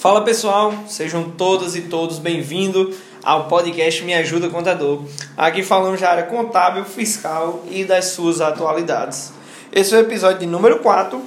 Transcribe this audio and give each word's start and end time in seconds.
Fala 0.00 0.24
pessoal, 0.24 0.72
sejam 0.88 1.30
todas 1.32 1.76
e 1.76 1.82
todos 1.82 2.18
bem-vindos 2.18 2.96
ao 3.22 3.48
podcast 3.48 4.02
Me 4.02 4.14
Ajuda 4.14 4.48
Contador. 4.48 5.04
Aqui 5.36 5.62
falamos 5.62 6.00
da 6.00 6.08
área 6.08 6.22
contábil, 6.22 6.86
fiscal 6.86 7.62
e 7.70 7.84
das 7.84 8.06
suas 8.06 8.40
atualidades. 8.40 9.30
Esse 9.70 9.94
é 9.94 9.98
o 9.98 10.00
episódio 10.00 10.38
de 10.38 10.46
número 10.46 10.78
4, 10.78 11.22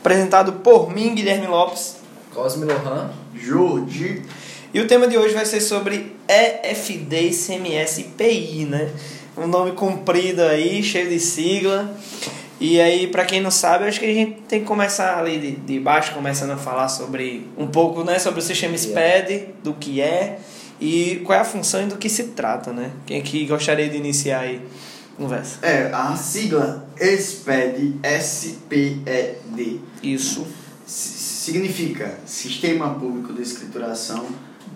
apresentado 0.00 0.54
por 0.54 0.90
mim, 0.90 1.14
Guilherme 1.14 1.46
Lopes. 1.46 1.96
Cosme 2.32 2.64
Lohan. 2.64 3.10
Jordi. 3.34 4.22
E 4.72 4.80
o 4.80 4.86
tema 4.86 5.06
de 5.06 5.18
hoje 5.18 5.34
vai 5.34 5.44
ser 5.44 5.60
sobre 5.60 6.16
EFD, 6.26 7.28
ICMS 7.28 8.00
e 8.00 8.04
IPI, 8.04 8.64
né? 8.64 8.90
Um 9.36 9.46
nome 9.46 9.72
comprido 9.72 10.40
aí, 10.40 10.82
cheio 10.82 11.10
de 11.10 11.20
sigla. 11.20 11.94
E 12.64 12.80
aí, 12.80 13.08
para 13.08 13.26
quem 13.26 13.42
não 13.42 13.50
sabe, 13.50 13.84
acho 13.84 14.00
que 14.00 14.06
a 14.06 14.14
gente 14.14 14.40
tem 14.48 14.60
que 14.60 14.64
começar 14.64 15.18
ali 15.18 15.38
de, 15.38 15.50
de 15.50 15.78
baixo, 15.78 16.14
começando 16.14 16.52
a 16.52 16.56
falar 16.56 16.88
sobre 16.88 17.46
um 17.58 17.66
pouco, 17.66 18.02
né, 18.02 18.18
sobre 18.18 18.40
o 18.40 18.42
sistema 18.42 18.74
SPED, 18.74 19.48
do 19.62 19.74
que 19.74 20.00
é 20.00 20.38
e 20.80 21.20
qual 21.26 21.38
é 21.38 21.42
a 21.42 21.44
função 21.44 21.82
e 21.82 21.86
do 21.86 21.98
que 21.98 22.08
se 22.08 22.28
trata, 22.28 22.72
né? 22.72 22.90
Quem 23.04 23.20
aqui 23.20 23.44
gostaria 23.44 23.86
de 23.86 23.98
iniciar 23.98 24.40
aí 24.40 24.62
a 25.12 25.16
conversa? 25.20 25.58
É, 25.60 25.90
a 25.92 26.16
sigla 26.16 26.88
SPED, 26.96 27.96
S-P-E-D, 28.02 29.80
Isso. 30.02 30.46
significa 30.86 32.18
Sistema 32.24 32.94
Público 32.94 33.34
de 33.34 33.42
Escrituração 33.42 34.24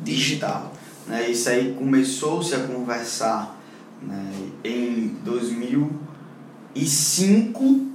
Digital. 0.03 0.75
Né? 1.07 1.31
Isso 1.31 1.49
aí 1.49 1.75
começou-se 1.79 2.55
a 2.55 2.59
conversar 2.65 3.59
né, 4.03 4.31
em 4.63 5.17
2005, 6.79 7.87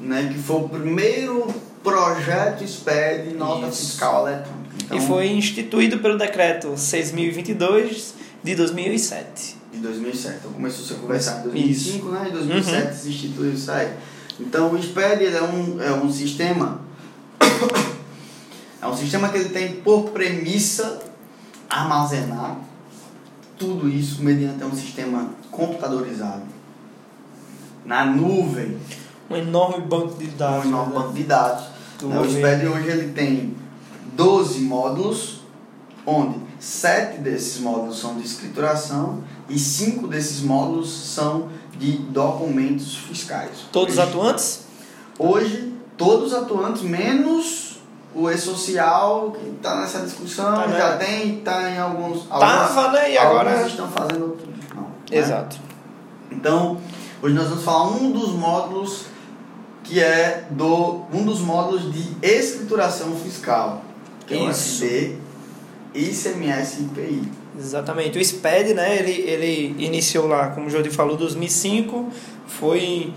né, 0.00 0.30
que 0.32 0.38
foi 0.38 0.56
o 0.56 0.68
primeiro 0.68 1.54
projeto 1.82 2.66
SPED 2.66 3.34
Nota 3.34 3.68
Isso. 3.68 3.86
Fiscal 3.86 4.26
Eletrônica. 4.26 4.68
Então, 4.84 4.96
e 4.98 5.00
foi 5.00 5.28
instituído 5.28 5.98
pelo 5.98 6.18
decreto 6.18 6.76
6022 6.76 8.14
de 8.42 8.54
2007. 8.54 9.56
de 9.72 9.78
2007. 9.78 10.36
Então 10.38 10.52
começou 10.52 10.96
a 10.96 11.00
conversar 11.00 11.40
em 11.40 11.42
2005, 11.44 12.08
né? 12.10 12.26
Em 12.28 12.32
2007 12.32 12.86
Uhum. 12.86 12.94
se 12.94 13.08
instituiu 13.08 13.52
isso 13.52 13.70
aí. 13.70 13.92
Então 14.40 14.72
o 14.72 14.82
SPED 14.82 15.26
é, 15.26 15.42
um, 15.42 15.82
é 15.82 15.92
um 15.92 16.10
sistema. 16.10 16.80
é 18.80 18.86
um 18.86 18.96
sistema 18.96 19.28
que 19.28 19.38
ele 19.38 19.48
tem 19.50 19.76
por 19.76 20.10
premissa 20.10 21.00
armazenar 21.68 22.58
tudo 23.58 23.88
isso 23.88 24.22
mediante 24.22 24.62
um 24.64 24.74
sistema 24.74 25.30
computadorizado 25.50 26.57
na 27.88 28.04
nuvem, 28.04 28.76
Um 29.30 29.36
enorme 29.36 29.84
banco 29.86 30.14
de 30.18 30.26
dados. 30.26 30.66
um 30.66 30.68
enorme 30.68 30.92
né? 30.94 30.98
banco 31.00 31.12
de 31.14 31.22
dados. 31.24 31.64
Do 31.98 32.08
Né, 32.08 32.18
O. 32.20 32.24
SPED 32.30 32.66
hoje 32.68 32.88
ele 32.88 33.12
tem 33.12 33.56
12 34.14 34.60
módulos, 34.60 35.40
onde 36.06 36.38
sete 36.60 37.18
desses 37.18 37.60
módulos 37.60 37.98
são 37.98 38.16
de 38.16 38.24
escrituração 38.24 39.22
e 39.48 39.58
cinco 39.58 40.06
desses 40.06 40.40
módulos 40.42 40.90
são 41.14 41.48
de 41.78 41.92
documentos 41.92 42.96
fiscais. 42.96 43.50
Todos 43.72 43.96
hoje, 43.98 44.08
atuantes? 44.08 44.60
Hoje, 45.18 45.74
todos 45.96 46.34
atuantes, 46.34 46.82
menos 46.82 47.78
o 48.14 48.28
e-social, 48.30 49.32
que 49.32 49.48
está 49.50 49.80
nessa 49.80 50.00
discussão, 50.00 50.52
Tá, 50.54 50.66
né? 50.66 50.78
já 50.78 50.96
tem, 50.96 51.38
está 51.38 51.70
em 51.70 51.78
alguns. 51.78 52.24
Tava, 52.26 52.80
alguns- 52.80 52.92
né? 52.92 53.12
E 53.12 53.18
agora- 53.18 53.66
estão 53.66 53.88
fazendo. 53.88 54.36
Não, 54.74 54.82
né? 54.82 54.88
Exato. 55.12 55.56
Então, 56.30 56.78
hoje 57.22 57.34
nós 57.34 57.48
vamos 57.48 57.64
falar 57.64 57.88
um 57.88 58.10
dos 58.10 58.30
módulos 58.30 59.06
que 59.84 60.00
é 60.00 60.46
do 60.50 61.02
um 61.12 61.24
dos 61.24 61.40
módulos 61.40 61.92
de 61.92 62.06
escrituração 62.22 63.16
fiscal, 63.16 63.82
que 64.26 64.34
é 64.34 64.36
o. 64.36 64.52
FD, 64.52 65.16
ICMS 65.94 66.80
e 66.80 66.84
IPI. 66.84 67.22
Exatamente. 67.58 68.18
O 68.18 68.24
SPED, 68.24 68.74
né, 68.74 68.98
ele, 68.98 69.12
ele 69.28 69.84
iniciou 69.84 70.28
lá, 70.28 70.48
como 70.50 70.66
o 70.66 70.70
Jordi 70.70 70.90
falou, 70.90 71.16
2005, 71.16 72.08
foi 72.46 73.12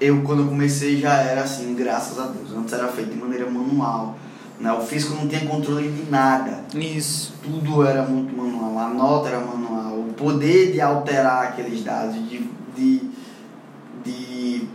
eu 0.01 0.23
quando 0.23 0.43
eu 0.43 0.49
comecei 0.49 1.01
já 1.01 1.15
era 1.15 1.43
assim 1.43 1.75
graças 1.75 2.19
a 2.19 2.27
Deus 2.27 2.53
antes 2.57 2.73
era 2.73 2.89
feito 2.89 3.11
de 3.13 3.17
maneira 3.19 3.51
manual 3.51 4.17
né? 4.61 4.71
o 4.73 4.81
fisco 4.83 5.15
não 5.15 5.27
tinha 5.27 5.45
controle 5.47 5.91
de 5.91 6.11
nada 6.11 6.61
Isso. 6.75 7.35
tudo 7.43 7.85
era 7.85 8.03
muito 8.05 8.37
manual 8.37 8.79
a 8.79 8.89
nota 8.95 9.29
era 9.31 9.41
manual 9.41 9.99
o 10.01 10.13
poder 10.17 10.73
de 10.73 10.81
alterar 10.81 11.45
aqueles 11.49 11.83
dados 11.83 12.15
de, 12.29 12.49
de, 12.77 13.03
de 14.07 14.69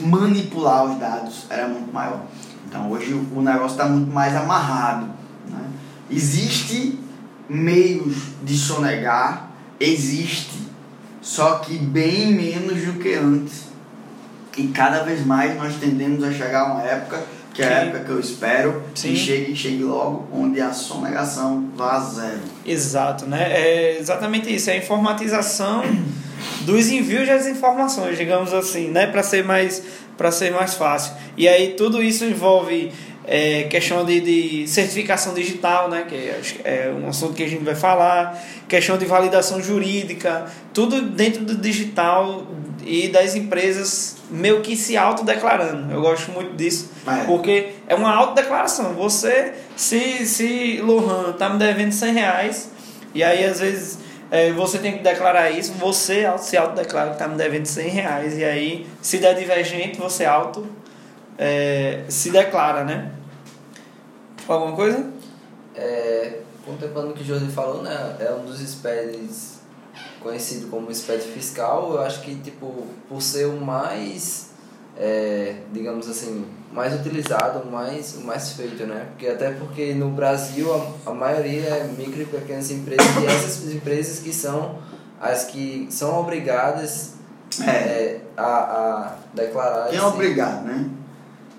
manipular 0.00 0.84
os 0.84 0.98
dados 0.98 1.46
era 1.48 1.68
muito 1.68 1.92
maior 1.92 2.22
então 2.66 2.90
hoje 2.90 3.12
o 3.14 3.40
negócio 3.40 3.72
está 3.72 3.86
muito 3.86 4.12
mais 4.12 4.34
amarrado 4.34 5.06
né? 5.48 5.64
existe 6.10 6.98
meios 7.48 8.16
de 8.42 8.56
sonegar 8.56 9.50
existe 9.78 10.62
só 11.20 11.56
que 11.56 11.78
bem 11.78 12.32
menos 12.32 12.82
do 12.84 12.94
que 12.94 13.14
antes 13.14 13.66
e 14.56 14.68
cada 14.68 15.02
vez 15.02 15.24
mais 15.24 15.56
nós 15.56 15.76
tendemos 15.76 16.22
a 16.24 16.32
chegar 16.32 16.62
a 16.62 16.72
uma 16.72 16.82
época 16.82 17.22
que 17.54 17.62
é 17.62 17.66
a 17.66 17.70
época 17.84 18.00
que 18.00 18.10
eu 18.10 18.18
espero 18.18 18.82
Sim. 18.94 19.10
que 19.10 19.16
chegue 19.16 19.56
chegue 19.56 19.82
logo 19.82 20.26
onde 20.32 20.60
a 20.60 20.72
sonegação 20.72 21.70
vá 21.76 21.96
a 21.96 22.00
zero 22.00 22.40
Exato, 22.64 23.26
né? 23.26 23.52
É 23.52 23.98
exatamente 23.98 24.52
isso, 24.54 24.70
é 24.70 24.74
a 24.74 24.76
informatização 24.78 25.82
dos 26.62 26.90
envios 26.90 27.26
das 27.26 27.46
informações, 27.46 28.16
digamos 28.16 28.52
assim, 28.52 28.88
né? 28.88 29.06
Para 29.06 29.22
ser 29.22 29.44
mais 29.44 29.82
para 30.16 30.30
ser 30.30 30.52
mais 30.52 30.74
fácil. 30.74 31.14
E 31.36 31.48
aí 31.48 31.74
tudo 31.74 32.02
isso 32.02 32.24
envolve 32.24 32.92
é, 33.24 33.64
questão 33.64 34.04
de, 34.04 34.20
de 34.20 34.68
certificação 34.68 35.32
digital, 35.34 35.88
né? 35.88 36.04
Que 36.08 36.14
é, 36.14 36.40
que 36.42 36.60
é 36.64 36.92
um 36.92 37.08
assunto 37.08 37.34
que 37.34 37.42
a 37.42 37.48
gente 37.48 37.64
vai 37.64 37.74
falar, 37.74 38.40
questão 38.68 38.98
de 38.98 39.04
validação 39.04 39.62
jurídica, 39.62 40.46
tudo 40.72 41.02
dentro 41.02 41.44
do 41.44 41.56
digital 41.56 42.46
e 42.84 43.08
das 43.08 43.34
empresas 43.34 44.16
meio 44.30 44.60
que 44.60 44.76
se 44.76 44.96
autodeclarando. 44.96 45.92
Eu 45.92 46.00
gosto 46.00 46.32
muito 46.32 46.54
disso. 46.56 46.90
É. 47.06 47.24
Porque 47.24 47.70
é 47.86 47.94
uma 47.94 48.12
autodeclaração. 48.12 48.94
Você, 48.94 49.52
se, 49.76 50.26
se 50.26 50.80
Lohan 50.82 51.32
tá 51.32 51.48
me 51.48 51.58
devendo 51.58 51.92
100 51.92 52.12
reais, 52.12 52.70
e 53.14 53.22
aí 53.22 53.44
às 53.44 53.60
vezes 53.60 53.98
é, 54.32 54.50
você 54.50 54.78
tem 54.78 54.96
que 54.96 55.04
declarar 55.04 55.50
isso, 55.50 55.74
você 55.74 56.24
se 56.38 56.56
autodeclara 56.56 57.10
que 57.10 57.18
tá 57.18 57.28
me 57.28 57.36
devendo 57.36 57.66
100 57.66 57.88
reais, 57.90 58.38
e 58.38 58.42
aí 58.42 58.86
se 59.02 59.18
der 59.18 59.34
divergente, 59.34 60.00
você 60.00 60.24
auto 60.24 60.66
é, 61.36 62.04
se 62.08 62.30
declara, 62.30 62.82
né? 62.82 63.12
Alguma 64.48 64.74
coisa? 64.74 65.12
É, 65.74 66.38
contemplando 66.64 67.10
o 67.10 67.12
que 67.12 67.22
o 67.22 67.26
José 67.26 67.44
falou, 67.48 67.82
né? 67.82 68.16
É 68.20 68.32
um 68.32 68.46
dos 68.46 68.58
SPEDs 68.58 69.60
conhecido 70.22 70.68
como 70.68 70.90
SPED 70.90 71.24
fiscal. 71.24 71.92
Eu 71.92 72.00
acho 72.00 72.22
que, 72.22 72.34
tipo, 72.36 72.86
por 73.10 73.20
ser 73.20 73.44
o 73.44 73.60
mais, 73.60 74.51
é, 74.96 75.56
digamos 75.72 76.08
assim, 76.08 76.44
mais 76.72 76.94
utilizado, 76.94 77.68
mais, 77.70 78.16
o 78.16 78.20
mais 78.22 78.52
feito, 78.52 78.84
né? 78.86 79.06
Porque 79.10 79.26
até 79.26 79.50
porque 79.52 79.94
no 79.94 80.10
Brasil 80.10 80.72
a, 80.74 81.10
a 81.10 81.14
maioria 81.14 81.68
é 81.68 81.84
micro 81.84 82.22
e 82.22 82.26
pequenas 82.26 82.70
empresas 82.70 83.06
e 83.16 83.26
essas 83.26 83.74
empresas 83.74 84.18
que 84.18 84.32
são 84.32 84.78
as 85.20 85.44
que 85.44 85.86
são 85.90 86.18
obrigadas 86.18 87.12
É. 87.60 87.70
é, 87.70 88.20
a, 88.36 88.44
a 88.44 89.16
declarar 89.34 89.88
Quem 89.88 89.98
é 89.98 90.02
obrigado, 90.04 90.64
né? 90.64 90.90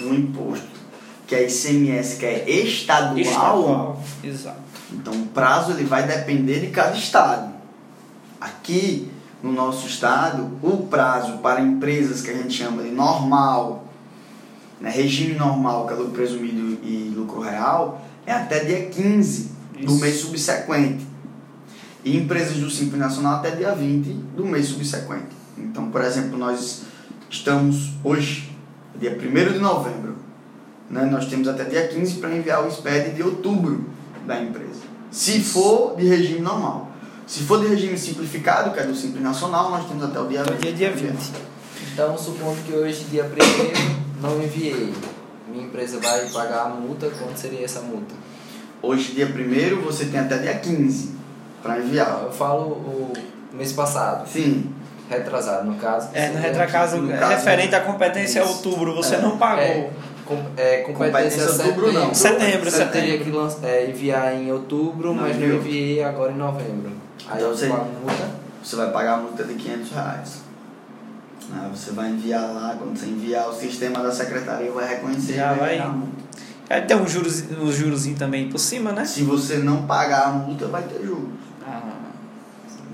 um 0.00 0.14
imposto 0.14 0.78
que 1.26 1.34
é 1.34 1.46
ICMS, 1.46 2.16
que 2.16 2.24
é 2.24 2.48
estadual, 2.48 3.18
Estadual. 3.18 4.02
Exato. 4.24 4.60
então 4.92 5.12
o 5.12 5.26
prazo 5.26 5.72
ele 5.72 5.84
vai 5.84 6.04
depender 6.06 6.60
de 6.60 6.68
cada 6.68 6.96
estado. 6.96 7.52
Aqui 8.40 9.10
no 9.42 9.52
nosso 9.52 9.86
estado, 9.86 10.50
o 10.62 10.86
prazo 10.86 11.38
para 11.38 11.60
empresas 11.60 12.22
que 12.22 12.30
a 12.30 12.34
gente 12.34 12.54
chama 12.54 12.82
de 12.82 12.90
normal, 12.90 13.84
né, 14.80 14.90
regime 14.90 15.34
normal, 15.34 15.86
que 15.86 15.92
é 15.92 15.96
lucro 15.96 16.12
presumido 16.12 16.78
e 16.84 17.12
lucro 17.14 17.40
real, 17.40 18.04
é 18.26 18.32
até 18.32 18.64
dia 18.64 18.86
15 18.86 19.50
do 19.80 19.92
Isso. 19.92 20.00
mês 20.00 20.16
subsequente. 20.20 21.06
E 22.04 22.16
empresas 22.16 22.56
do 22.56 22.70
Simples 22.70 22.98
Nacional 22.98 23.36
até 23.36 23.50
dia 23.50 23.74
20 23.74 24.08
do 24.36 24.44
mês 24.44 24.66
subsequente. 24.66 25.36
Então, 25.56 25.90
por 25.90 26.02
exemplo, 26.02 26.38
nós 26.38 26.82
estamos 27.28 27.92
hoje, 28.04 28.50
dia 28.98 29.18
1 29.18 29.52
de 29.52 29.58
novembro, 29.58 30.16
né, 30.88 31.04
nós 31.04 31.26
temos 31.26 31.48
até 31.48 31.64
dia 31.64 31.88
15 31.88 32.14
para 32.16 32.34
enviar 32.34 32.66
o 32.66 32.70
SPED 32.70 33.14
de 33.14 33.22
outubro 33.22 33.84
da 34.26 34.40
empresa. 34.40 34.80
Se 35.10 35.40
for 35.40 35.96
de 35.96 36.06
regime 36.06 36.40
normal. 36.40 36.92
Se 37.26 37.40
for 37.40 37.60
de 37.60 37.66
regime 37.66 37.98
simplificado, 37.98 38.72
que 38.72 38.80
é 38.80 38.86
do 38.86 38.94
Simples 38.94 39.22
Nacional, 39.22 39.70
nós 39.70 39.86
temos 39.86 40.02
até 40.02 40.18
o 40.18 40.26
dia 40.26 40.40
Até 40.40 40.52
20. 40.52 40.60
dia, 40.62 40.72
dia 40.72 40.92
20. 40.92 41.14
Então, 41.92 42.16
supondo 42.16 42.56
que 42.62 42.72
hoje, 42.72 43.04
dia 43.10 43.24
1 43.24 44.07
não 44.20 44.42
enviei, 44.42 44.92
minha 45.48 45.64
empresa 45.64 45.98
vai 46.00 46.26
pagar 46.28 46.62
a 46.62 46.68
multa, 46.68 47.08
quanto 47.10 47.36
seria 47.36 47.64
essa 47.64 47.80
multa? 47.80 48.14
Hoje, 48.82 49.12
dia 49.12 49.26
1 49.26 49.80
você 49.82 50.06
tem 50.06 50.20
até 50.20 50.38
dia 50.38 50.54
15 50.54 51.14
para 51.62 51.78
enviar. 51.78 52.22
Eu 52.24 52.32
falo 52.32 52.64
o 52.66 53.12
mês 53.52 53.72
passado, 53.72 54.28
Sim, 54.28 54.72
retrasado, 55.10 55.66
no 55.68 55.76
caso. 55.76 56.10
É, 56.12 56.28
no 56.28 56.34
no 56.40 56.46
é 56.46 56.66
caso, 56.66 57.06
referente 57.06 57.74
à 57.74 57.80
competência 57.80 58.40
isso. 58.40 58.48
outubro, 58.48 58.94
você 58.94 59.16
É, 59.16 59.20
não 59.20 59.36
pagou. 59.36 59.62
É, 59.64 59.90
com, 60.24 60.34
é, 60.56 60.76
competência, 60.82 61.42
Competência 61.46 61.64
outubro, 61.64 61.92
não. 61.92 62.14
Setembro, 62.14 62.70
Você 62.70 62.84
teria 62.86 63.18
setembro. 63.18 63.24
que 63.24 63.30
lan- 63.30 63.56
é, 63.68 63.86
enviar 63.90 64.34
em 64.34 64.52
outubro, 64.52 65.14
Não 65.14 65.22
mas 65.22 65.36
não 65.38 65.46
enviei 65.56 66.02
agora 66.04 66.30
em 66.32 66.36
novembro. 66.36 66.92
Aí 67.26 67.36
Então 67.38 67.48
eu 67.50 67.56
você- 67.56 67.72
você 68.62 68.76
vai 68.76 68.90
pagar 68.92 69.14
a 69.14 69.16
multa 69.16 69.42
de 69.44 69.54
500 69.54 69.90
reais. 69.92 70.47
Né, 71.48 71.70
Você 71.74 71.92
vai 71.92 72.10
enviar 72.10 72.42
lá, 72.52 72.74
quando 72.78 72.96
você 72.98 73.06
enviar, 73.06 73.48
o 73.48 73.54
sistema 73.54 74.00
da 74.02 74.12
secretaria 74.12 74.70
vai 74.70 74.88
reconhecer. 74.88 75.34
Já 75.34 75.54
e 75.54 75.58
vai- 75.58 75.88
multa. 75.88 76.18
Aí 76.70 76.82
tem 76.82 76.96
um 76.96 77.08
juros, 77.08 77.44
um 77.58 77.72
jurozinho 77.72 78.16
também 78.16 78.48
por 78.50 78.58
cima, 78.58 78.92
né? 78.92 79.04
Se 79.06 79.22
você 79.22 79.56
não 79.56 79.86
pagar 79.86 80.26
a 80.26 80.30
multa, 80.32 80.66
vai 80.66 80.82
ter 80.82 81.02
juros. 81.04 81.30
Ah, 81.66 81.80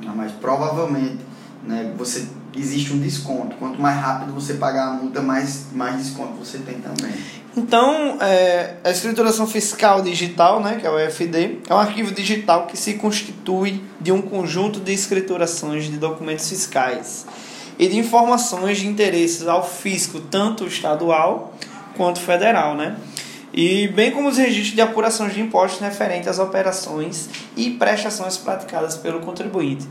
Ah, 0.07 0.13
Mas 0.15 0.31
provavelmente 0.33 1.19
né, 1.67 1.93
você, 1.97 2.27
existe 2.55 2.93
um 2.93 2.99
desconto. 2.99 3.57
Quanto 3.57 3.81
mais 3.81 3.99
rápido 3.99 4.33
você 4.35 4.55
pagar 4.55 4.89
a 4.89 4.93
multa, 4.93 5.21
mais, 5.23 5.67
mais 5.73 5.97
desconto 5.97 6.35
você 6.35 6.59
tem 6.59 6.75
também. 6.79 7.13
Então, 7.57 8.19
é, 8.21 8.75
a 8.85 8.91
escrituração 8.91 9.47
fiscal 9.47 10.03
digital, 10.03 10.61
né, 10.61 10.77
que 10.79 10.87
é 10.87 10.91
o 10.91 10.99
EFD, 10.99 11.61
é 11.69 11.75
um 11.75 11.79
arquivo 11.79 12.13
digital 12.13 12.67
que 12.67 12.77
se 12.77 12.95
constitui 12.95 13.83
de 14.01 14.13
um 14.13 14.21
conjunto 14.21 14.79
de 14.79 14.93
escriturações 14.93 15.85
de 15.85 15.97
documentos 15.97 16.49
fiscais 16.49 17.25
e 17.79 17.89
de 17.89 17.99
informações 17.99 18.79
de 18.79 18.87
interesses 18.87 19.47
ao 19.47 19.67
fisco, 19.67 20.21
tanto 20.21 20.67
estadual 20.67 21.55
quanto 21.97 22.21
federal, 22.21 22.75
né? 22.77 22.97
E 23.53 23.89
bem 23.89 24.11
como 24.11 24.29
os 24.29 24.37
registros 24.37 24.75
de 24.75 24.81
apurações 24.81 25.33
de 25.33 25.41
impostos 25.41 25.81
referentes 25.81 26.29
às 26.29 26.39
operações 26.39 27.29
e 27.57 27.71
prestações 27.71 28.37
praticadas 28.37 28.97
pelo 28.97 29.21
contribuinte. 29.21 29.87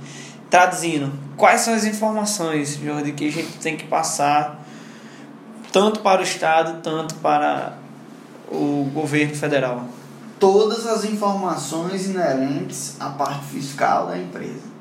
Traduzindo, 0.49 1.11
quais 1.37 1.61
são 1.61 1.73
as 1.73 1.85
informações, 1.85 2.77
Jordi, 2.77 3.13
que 3.13 3.27
a 3.27 3.31
gente 3.31 3.57
tem 3.59 3.77
que 3.77 3.85
passar 3.85 4.63
tanto 5.71 6.01
para 6.01 6.21
o 6.21 6.23
Estado, 6.23 6.81
tanto 6.83 7.15
para 7.15 7.77
o 8.49 8.87
governo 8.93 9.33
federal. 9.33 9.85
Todas 10.39 10.85
as 10.85 11.05
informações 11.05 12.05
inerentes 12.05 12.97
à 12.99 13.09
parte 13.09 13.45
fiscal 13.45 14.07
da 14.07 14.17
empresa. 14.17 14.72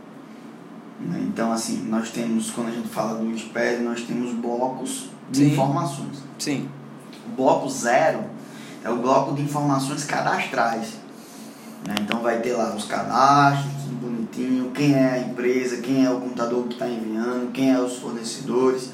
Né, 1.06 1.20
Então, 1.28 1.52
assim, 1.52 1.84
nós 1.88 2.10
temos, 2.10 2.50
quando 2.50 2.68
a 2.68 2.72
gente 2.72 2.88
fala 2.88 3.18
do 3.18 3.36
SPED, 3.36 3.82
nós 3.82 4.02
temos 4.02 4.32
blocos 4.34 5.06
de 5.30 5.38
Sim. 5.38 5.52
informações. 5.52 6.18
Sim. 6.38 6.68
O 7.32 7.36
bloco 7.36 7.68
zero 7.68 8.24
é 8.84 8.90
o 8.90 8.96
bloco 8.96 9.34
de 9.34 9.42
informações 9.42 10.04
cadastrais. 10.04 10.94
né? 11.86 11.94
Então 12.00 12.20
vai 12.20 12.40
ter 12.40 12.52
lá 12.52 12.74
os 12.74 12.84
cadastros, 12.84 13.72
tudo 13.84 14.00
bonitinho, 14.00 14.70
quem 14.72 14.94
é 14.94 15.10
a 15.14 15.18
empresa, 15.18 15.78
quem 15.78 16.04
é 16.04 16.10
o 16.10 16.20
computador 16.20 16.64
que 16.68 16.74
está 16.74 16.88
enviando, 16.88 17.50
quem 17.52 17.72
é 17.72 17.80
os 17.80 17.96
fornecedores, 17.98 18.90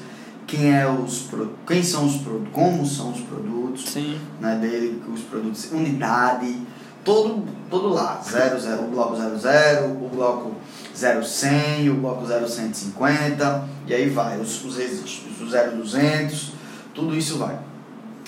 quem 0.47 0.73
é 0.73 0.87
os 0.89 1.29
quem 1.67 1.83
são 1.83 2.05
os 2.05 2.17
produtos, 2.17 2.49
como 2.51 2.85
são 2.85 3.11
os 3.11 3.21
produtos 3.21 3.85
Sim. 3.89 4.19
né, 4.39 4.55
dele, 4.55 5.01
os 5.13 5.21
produtos, 5.21 5.71
unidade, 5.71 6.59
todo, 7.03 7.43
todo 7.69 7.89
lá. 7.89 8.19
00, 8.23 8.85
o 8.85 8.87
bloco 8.89 9.15
00, 9.15 9.85
o 10.05 10.09
bloco 10.09 10.51
0100, 10.99 11.89
o 11.89 11.95
bloco 11.95 12.25
0150, 12.25 13.69
e 13.87 13.93
aí 13.93 14.09
vai, 14.09 14.39
os, 14.39 14.63
os 14.65 14.77
registros, 14.77 15.41
o 15.41 15.45
0200, 15.45 16.51
tudo 16.93 17.15
isso 17.15 17.37
vai. 17.37 17.57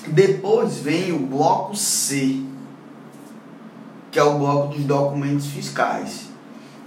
Depois 0.08 0.78
vem 0.78 1.12
o 1.12 1.20
bloco 1.20 1.76
C, 1.76 2.42
que 4.10 4.20
é 4.20 4.24
o 4.24 4.40
bloco 4.40 4.74
dos 4.74 4.84
documentos 4.84 5.48
fiscais. 5.48 6.30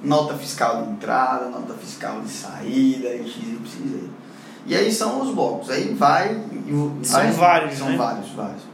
Nota 0.03 0.35
fiscal 0.35 0.83
de 0.83 0.91
entrada, 0.91 1.49
nota 1.49 1.75
fiscal 1.75 2.21
de 2.21 2.29
saída, 2.29 3.09
XYZ. 3.09 4.11
E 4.67 4.75
aí 4.75 4.93
são 4.93 5.23
os 5.23 5.35
blocos. 5.35 5.71
Aí 5.71 5.95
vai. 5.95 6.43
São 7.03 7.33
vários, 7.33 7.79
São 7.79 7.89
né? 7.91 7.97
vários, 7.97 8.31
vários. 8.31 8.74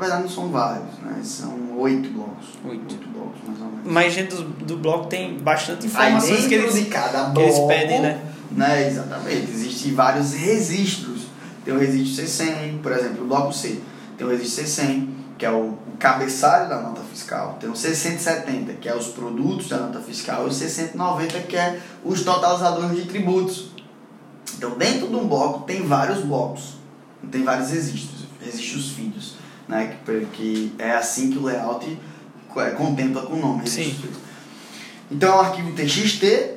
Na 0.00 0.06
verdade 0.06 0.22
não 0.22 0.30
são 0.30 0.48
vários, 0.48 0.98
né? 1.02 1.20
São 1.22 1.78
oito 1.78 2.08
blocos. 2.08 2.46
Oito. 2.64 2.96
blocos, 3.08 3.38
mais 3.46 3.60
ou 3.60 3.66
menos. 3.66 3.82
Mas 3.84 4.14
dentro 4.14 4.36
do, 4.38 4.64
do 4.64 4.76
bloco 4.78 5.08
tem 5.08 5.38
bastante 5.38 5.86
informações 5.86 6.46
que 6.46 6.54
eles. 6.54 6.88
cada 6.88 7.26
que 7.26 7.32
bloco, 7.32 7.40
eles 7.40 7.58
pedem, 7.66 8.00
né? 8.00 8.22
né? 8.50 8.88
Exatamente. 8.88 9.50
Existem 9.50 9.94
vários 9.94 10.32
registros. 10.32 11.26
Tem 11.66 11.74
o 11.74 11.78
registro 11.78 12.24
C100, 12.24 12.80
por 12.82 12.92
exemplo, 12.92 13.24
o 13.24 13.26
bloco 13.26 13.52
C. 13.52 13.78
Tem 14.16 14.26
o 14.26 14.30
registro 14.30 14.64
C100, 14.64 15.08
que 15.36 15.44
é 15.44 15.50
o, 15.50 15.76
cabeçalho 15.98 16.66
da 16.66 16.80
nota 16.80 17.02
fiscal. 17.02 17.58
Tem 17.60 17.68
o 17.68 17.74
C170, 17.74 18.78
que 18.80 18.88
é 18.88 18.96
os 18.96 19.08
produtos 19.08 19.68
da 19.68 19.76
nota 19.76 20.00
fiscal. 20.00 20.46
E 20.46 20.48
o 20.48 20.50
C190, 20.50 21.46
que 21.46 21.56
é 21.56 21.78
os 22.02 22.22
totalizadores 22.22 22.96
de 22.96 23.04
tributos. 23.04 23.72
Então, 24.56 24.78
dentro 24.78 25.08
de 25.08 25.14
um 25.14 25.28
bloco, 25.28 25.64
tem 25.64 25.86
vários 25.86 26.24
blocos. 26.24 26.76
Tem 27.30 27.44
vários 27.44 27.68
registros, 27.68 28.24
registros 28.42 28.92
filhos. 28.92 29.09
Né? 29.70 29.96
Que, 30.04 30.26
que 30.32 30.72
é 30.78 30.92
assim 30.92 31.30
que 31.30 31.38
o 31.38 31.44
layout 31.44 31.96
é, 32.56 32.70
contempla 32.70 33.22
com 33.22 33.34
o 33.34 33.40
nome. 33.40 33.60
registros 33.60 34.10
Sim. 34.10 34.20
Então, 35.10 35.32
é 35.32 35.36
um 35.36 35.40
arquivo 35.40 35.72
TXT, 35.72 36.54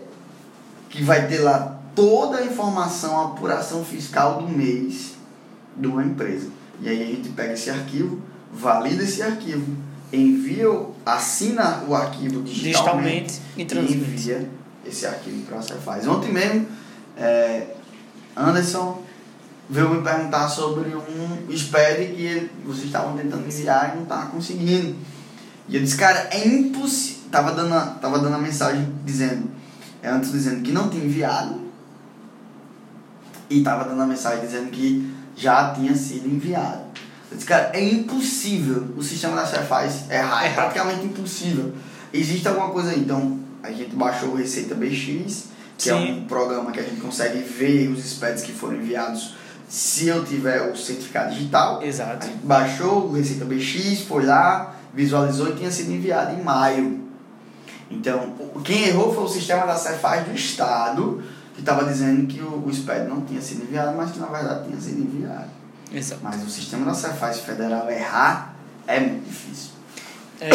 que 0.90 1.04
vai 1.04 1.28
ter 1.28 1.40
lá 1.40 1.80
toda 1.96 2.38
a 2.38 2.46
informação, 2.46 3.20
a 3.20 3.26
apuração 3.26 3.86
fiscal 3.86 4.42
do 4.42 4.48
mês 4.48 5.14
de 5.78 5.88
uma 5.88 6.04
empresa. 6.04 6.50
E 6.82 6.90
aí 6.90 7.04
a 7.04 7.06
gente 7.06 7.30
pega 7.30 7.54
esse 7.54 7.70
arquivo, 7.70 8.20
valida 8.52 9.04
esse 9.04 9.22
arquivo, 9.22 9.76
envia, 10.12 10.66
assina 11.06 11.84
o 11.88 11.96
arquivo 11.96 12.42
digitalmente, 12.42 12.44
digitalmente 12.44 13.42
e 13.56 13.62
e 13.62 13.66
transmite. 13.66 13.94
envia 13.94 14.50
esse 14.86 15.06
arquivo 15.06 15.44
para 15.44 15.60
a 15.60 15.62
Cefaz. 15.62 16.08
Ontem 16.08 16.32
mesmo, 16.32 16.68
é, 17.18 17.68
Anderson 18.36 19.04
veio 19.70 19.90
me 19.90 20.02
perguntar 20.02 20.48
sobre 20.50 20.90
um 20.96 21.52
SPED 21.52 22.14
que 22.16 22.22
ele- 22.26 22.52
vocês 22.66 22.86
estavam 22.86 23.16
tentando 23.18 23.46
enviar 23.48 23.92
e 23.94 23.96
não 23.96 24.04
estavam 24.04 24.28
conseguindo. 24.32 24.96
E 25.68 25.76
eu 25.76 25.82
disse, 25.82 25.96
cara, 25.98 26.28
é 26.32 26.48
impossível. 26.48 27.24
Tava 27.32 27.52
dando, 27.54 27.74
a, 27.74 27.82
tava 27.82 28.20
dando 28.20 28.36
a 28.36 28.40
mensagem 28.40 28.88
dizendo, 29.04 29.50
é, 30.02 30.10
antes 30.10 30.32
dizendo 30.32 30.62
que 30.62 30.72
não 30.72 30.90
tinha 30.90 31.04
enviado, 31.04 31.62
e 33.50 33.62
tava 33.62 33.84
dando 33.86 34.02
a 34.02 34.06
mensagem 34.06 34.46
dizendo 34.46 34.70
que 34.72 35.12
já 35.36 35.74
tinha 35.74 35.96
sido 35.96 36.28
enviado. 36.28 36.84
Eu 37.32 37.38
disse, 37.38 37.48
cara, 37.48 37.72
é 37.74 37.84
impossível 37.84 38.88
o 38.96 39.02
sistema 39.02 39.36
da 39.36 39.46
Cefaz 39.46 40.10
errar, 40.12 40.44
é 40.44 40.48
Errar. 40.48 40.54
praticamente 40.56 41.06
impossível. 41.06 41.74
Existe 42.14 42.48
alguma 42.48 42.70
coisa 42.70 42.92
aí, 42.92 43.00
então 43.00 43.40
a 43.64 43.72
gente 43.72 43.96
baixou 43.96 44.30
o 44.30 44.36
Receita 44.36 44.76
BX, 44.76 45.46
que 45.78 45.90
é 45.90 45.94
Sim. 45.98 46.12
um 46.22 46.26
programa 46.26 46.72
que 46.72 46.80
a 46.80 46.84
gente 46.84 47.02
consegue 47.02 47.40
ver 47.40 47.88
os 47.90 48.04
SPEDs 48.06 48.44
que 48.44 48.52
foram 48.52 48.76
enviados 48.78 49.34
se 49.74 50.08
eu 50.08 50.24
tiver 50.24 50.62
o 50.72 50.76
certificado 50.78 51.34
digital. 51.34 51.82
Exato. 51.82 52.28
baixou 52.44 53.08
o 53.08 53.14
Receita 53.14 53.44
BX, 53.44 54.02
foi 54.08 54.24
lá, 54.24 54.76
visualizou 54.94 55.50
e 55.50 55.54
tinha 55.56 55.72
sido 55.72 55.92
enviado 55.92 56.40
em 56.40 56.44
maio. 56.44 57.02
Então, 57.90 58.36
o- 58.54 58.62
quem 58.62 58.84
errou 58.90 59.12
foi 59.12 59.24
o 59.24 59.28
sistema 59.28 59.66
da 59.66 59.76
Cefaz 59.76 60.28
do 60.28 60.36
Estado, 60.36 61.24
que 61.56 61.62
estava 61.62 61.86
dizendo 61.86 62.28
que 62.28 62.40
o, 62.40 62.64
o 62.68 62.72
SPED 62.72 63.08
não 63.08 63.22
tinha 63.22 63.42
sido 63.42 63.64
enviado, 63.64 63.98
mas 63.98 64.12
que 64.12 64.20
na 64.20 64.28
verdade 64.28 64.68
tinha 64.68 64.80
sido 64.80 65.02
enviado. 65.02 65.50
Exato. 65.92 66.22
Mas 66.24 66.44
o 66.44 66.50
sistema 66.52 66.86
da 66.86 66.94
Cefaz 66.94 67.40
federal 67.40 67.90
errar 67.90 68.54
é 68.86 69.00
muito 69.00 69.26
difícil. 69.28 69.72
É, 70.40 70.50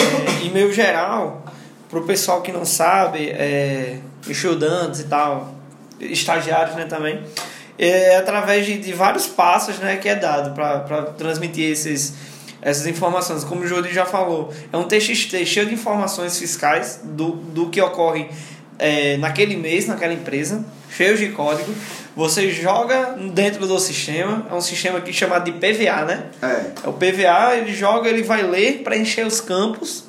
em 0.45 0.53
meio 0.53 0.73
geral, 0.73 1.45
pro 1.89 2.05
pessoal 2.05 2.41
que 2.41 2.53
não 2.53 2.65
sabe, 2.65 3.31
é, 3.31 3.99
estudantes 4.29 5.01
e 5.01 5.05
tal, 5.05 5.55
estagiários 5.99 6.77
né, 6.77 6.85
também, 6.85 7.25
é 7.79 8.17
através 8.17 8.67
de, 8.67 8.79
de 8.79 8.93
vários 8.93 9.27
passos 9.27 9.79
né, 9.79 9.97
que 9.97 10.09
é 10.09 10.17
dado 10.17 10.55
para 10.55 11.03
transmitir 11.17 11.71
esses, 11.71 12.15
essas 12.61 12.87
informações. 12.87 13.45
Como 13.45 13.63
o 13.63 13.67
Júlio 13.67 13.93
já 13.93 14.05
falou, 14.05 14.53
é 14.73 14.77
um 14.77 14.85
TXT 14.85 15.45
cheio 15.47 15.67
de 15.67 15.75
informações 15.75 16.39
fiscais 16.39 17.01
do, 17.05 17.33
do 17.33 17.69
que 17.69 17.81
ocorre 17.81 18.29
é, 18.79 19.17
naquele 19.19 19.57
mês, 19.57 19.87
naquela 19.87 20.13
empresa, 20.13 20.65
cheio 20.91 21.17
de 21.17 21.29
código. 21.29 21.73
Você 22.17 22.51
joga 22.51 23.17
dentro 23.33 23.67
do 23.67 23.79
sistema, 23.79 24.47
é 24.51 24.55
um 24.55 24.61
sistema 24.61 24.99
aqui 24.99 25.13
chamado 25.13 25.45
de 25.45 25.53
PVA, 25.53 26.05
né? 26.05 26.25
É. 26.43 26.47
É 26.85 26.89
o 26.89 26.93
PVA, 26.93 27.57
ele 27.57 27.73
joga, 27.73 28.09
ele 28.09 28.25
vai 28.25 28.43
ler, 28.43 28.83
preencher 28.83 29.25
os 29.25 29.41
campos, 29.41 30.05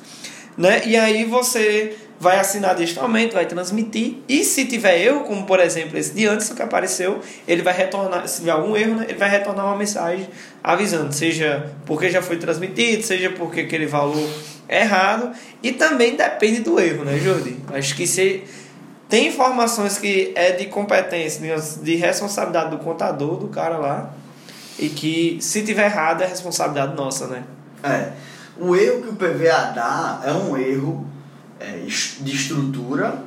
né? 0.56 0.82
E 0.86 0.96
aí 0.96 1.24
você 1.24 1.96
vai 2.20 2.38
assinar 2.38 2.74
digitalmente, 2.76 3.32
vai 3.34 3.46
transmitir. 3.46 4.18
E 4.28 4.44
se 4.44 4.66
tiver 4.66 5.00
erro, 5.00 5.20
como 5.20 5.46
por 5.46 5.58
exemplo 5.58 5.96
esse 5.96 6.12
de 6.12 6.26
antes 6.26 6.50
que 6.50 6.60
apareceu, 6.62 7.20
ele 7.48 7.62
vai 7.62 7.72
retornar, 7.74 8.28
se 8.28 8.40
tiver 8.40 8.50
algum 8.50 8.76
erro, 8.76 8.96
né? 8.96 9.06
ele 9.08 9.18
vai 9.18 9.30
retornar 9.30 9.64
uma 9.64 9.76
mensagem 9.76 10.28
avisando, 10.62 11.12
seja 11.14 11.72
porque 11.86 12.10
já 12.10 12.20
foi 12.20 12.36
transmitido, 12.36 13.02
seja 13.02 13.30
porque 13.30 13.60
aquele 13.60 13.86
valor 13.86 14.28
é 14.68 14.82
errado. 14.82 15.30
E 15.62 15.72
também 15.72 16.14
depende 16.14 16.60
do 16.60 16.78
erro, 16.78 17.04
né, 17.06 17.18
Jordi? 17.18 17.56
Acho 17.72 17.96
que 17.96 18.06
se 18.06 18.44
tem 19.08 19.28
informações 19.28 19.96
que 19.96 20.32
é 20.36 20.52
de 20.52 20.66
competência, 20.66 21.40
de- 21.56 21.78
de 21.82 21.94
responsabilidade 21.96 22.70
do 22.70 22.78
contador, 22.78 23.38
do 23.38 23.48
cara 23.48 23.78
lá, 23.78 24.14
e 24.78 24.90
que 24.90 25.38
se 25.40 25.62
tiver 25.62 25.86
errado 25.86 26.22
é 26.22 26.26
responsabilidade 26.26 26.94
nossa, 26.94 27.26
né? 27.28 27.44
É. 27.82 28.10
O 28.58 28.76
erro 28.76 29.00
que 29.02 29.08
o 29.08 29.14
PVA 29.14 29.72
dá 29.74 30.20
é 30.24 30.32
um 30.32 30.54
erro 30.56 31.06
é, 31.60 31.78
de 31.78 32.34
estrutura 32.34 33.24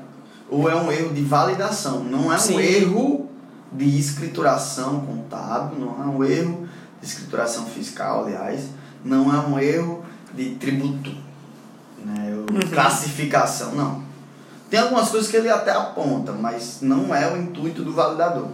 ou 0.49 0.69
é 0.69 0.75
um 0.75 0.91
erro 0.91 1.13
de 1.13 1.21
validação. 1.21 2.03
Não 2.03 2.31
é 2.31 2.35
um 2.35 2.39
Sim. 2.39 2.59
erro 2.59 3.29
de 3.71 3.97
escrituração 3.97 5.01
contábil, 5.01 5.79
não 5.79 6.03
é 6.03 6.07
um 6.07 6.23
erro 6.23 6.67
de 6.99 7.07
escrituração 7.07 7.65
fiscal, 7.65 8.25
aliás, 8.25 8.69
não 9.03 9.33
é 9.33 9.39
um 9.39 9.57
erro 9.59 10.03
de 10.33 10.55
tributo, 10.55 11.11
né, 12.05 12.35
ou 12.37 12.69
classificação, 12.69 13.73
não. 13.73 14.03
Tem 14.69 14.79
algumas 14.79 15.09
coisas 15.09 15.29
que 15.29 15.37
ele 15.37 15.49
até 15.49 15.71
aponta, 15.71 16.31
mas 16.31 16.79
não 16.81 17.13
é 17.13 17.31
o 17.31 17.37
intuito 17.37 17.83
do 17.83 17.93
validador. 17.93 18.47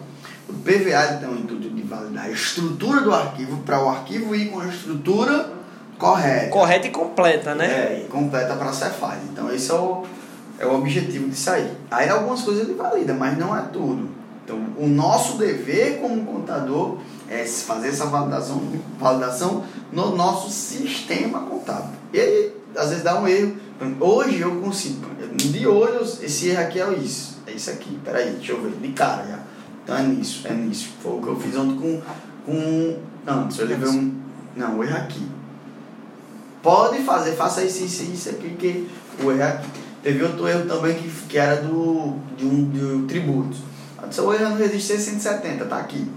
O 0.47 0.53
PVA 0.53 1.17
tem 1.19 1.29
o 1.29 1.37
intuito 1.37 1.69
de 1.69 1.81
validar 1.83 2.25
a 2.25 2.31
estrutura 2.31 3.01
do 3.01 3.13
arquivo 3.13 3.57
para 3.57 3.83
o 3.83 3.89
arquivo 3.89 4.35
ir 4.35 4.49
com 4.49 4.59
a 4.59 4.67
estrutura 4.67 5.58
correta. 5.99 6.49
Correta 6.49 6.87
e 6.87 6.91
completa, 6.91 7.53
né? 7.53 7.67
É, 7.67 8.03
e 8.03 8.07
completa 8.07 8.55
para 8.55 8.69
a 8.69 8.73
Cefaz. 8.73 9.19
Então 9.31 9.53
esse 9.53 9.69
é 9.69 9.75
o, 9.75 10.05
é 10.57 10.65
o 10.65 10.75
objetivo 10.75 11.29
de 11.29 11.35
sair. 11.35 11.71
Aí 11.91 12.09
algumas 12.09 12.41
coisas 12.41 12.63
ele 12.63 12.73
valida, 12.73 13.13
mas 13.13 13.37
não 13.37 13.55
é 13.55 13.61
tudo. 13.73 14.09
Então 14.43 14.57
o 14.77 14.87
nosso 14.87 15.37
dever 15.37 15.99
como 15.99 16.25
contador 16.25 16.97
é 17.29 17.45
fazer 17.45 17.89
essa 17.89 18.05
validação, 18.05 18.61
validação 18.97 19.63
no 19.91 20.15
nosso 20.15 20.49
sistema 20.49 21.41
contábil. 21.41 21.91
E 22.11 22.19
aí, 22.19 22.55
às 22.75 22.89
vezes 22.89 23.03
dá 23.03 23.19
um 23.19 23.27
erro. 23.27 23.57
Hoje 23.99 24.39
eu 24.41 24.59
consigo, 24.59 25.05
de 25.35 25.67
olho, 25.67 26.01
esse 26.01 26.49
erro 26.49 26.61
aqui 26.61 26.81
é 26.81 26.93
isso. 26.93 27.37
É 27.45 27.51
isso 27.51 27.69
aqui, 27.69 27.99
peraí, 28.03 28.31
deixa 28.31 28.53
eu 28.53 28.61
ver, 28.61 28.71
de 28.71 28.87
cara 28.89 29.25
já. 29.25 29.39
Então 29.83 29.97
é 29.97 30.03
nisso, 30.03 30.47
é 30.47 30.53
nisso. 30.53 30.89
Foi 31.01 31.13
o 31.13 31.21
que 31.21 31.27
eu 31.27 31.39
fiz 31.39 31.55
ontem 31.55 31.77
com. 31.77 32.01
com 32.45 32.97
antes, 33.27 33.59
eu 33.59 33.67
levei 33.67 33.89
um. 33.89 34.13
Não, 34.55 34.77
o 34.77 34.83
erro 34.83 34.97
aqui. 34.97 35.38
Pode 36.61 37.03
fazer, 37.03 37.35
faça 37.35 37.63
isso, 37.63 37.83
isso, 37.83 38.03
isso 38.03 38.29
aqui, 38.29 38.49
que 38.55 38.89
o 39.23 39.31
erro 39.31 39.41
é 39.41 39.47
aqui. 39.47 39.69
Teve 40.03 40.23
outro 40.23 40.47
erro 40.47 40.67
também 40.67 40.95
que, 40.95 41.09
que 41.27 41.37
era 41.37 41.61
do, 41.61 42.15
de 42.37 42.45
um 42.45 42.69
de 42.69 43.07
tributo. 43.07 43.57
O 44.01 44.33
erro 44.33 44.45
é 44.45 44.49
no 44.49 44.55
registro 44.57 44.97
170, 44.97 45.65
tá 45.65 45.77
aqui. 45.77 46.07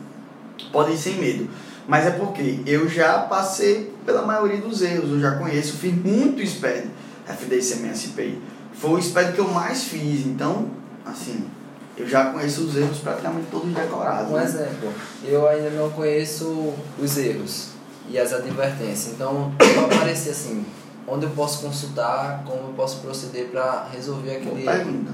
Pode 0.73 0.93
ir 0.93 0.99
sem 0.99 1.15
medo. 1.15 1.49
Mas 1.87 2.07
é 2.07 2.11
porque 2.11 2.61
eu 2.65 2.89
já 2.89 3.21
passei 3.21 3.93
pela 4.07 4.23
maioria 4.23 4.61
dos 4.61 4.83
erros, 4.83 5.11
eu 5.11 5.21
já 5.21 5.33
conheço, 5.33 5.77
fiz 5.79 5.95
muito 5.95 6.45
SPED, 6.47 6.89
FDI, 7.27 7.61
CMS, 7.61 8.05
IPI. 8.07 8.41
Foi 8.73 8.93
o 8.93 9.03
SPED 9.03 9.33
que 9.33 9.41
eu 9.41 9.49
mais 9.49 9.85
fiz, 9.85 10.27
então, 10.27 10.71
assim, 11.05 11.45
eu 11.97 12.09
já 12.09 12.27
conheço 12.27 12.63
os 12.63 12.77
erros 12.77 12.99
praticamente 12.99 13.47
todos 13.51 13.73
decorados. 13.75 14.31
Um 14.31 14.37
né? 14.37 14.45
exemplo, 14.45 14.93
eu 15.25 15.47
ainda 15.49 15.71
não 15.71 15.91
conheço 15.91 16.73
os 16.99 17.19
erros 17.19 17.72
e 18.09 18.19
as 18.19 18.33
advertências, 18.33 19.15
então 19.15 19.53
vai 19.59 19.85
aparecer 19.97 20.31
assim, 20.31 20.65
onde 21.07 21.27
eu 21.27 21.31
posso 21.31 21.63
consultar, 21.63 22.43
como 22.45 22.69
eu 22.69 22.75
posso 22.77 23.01
proceder 23.01 23.49
para 23.49 23.89
resolver 23.93 24.39
Boa 24.41 24.53
aquele 24.53 24.65
pergunta. 24.65 25.13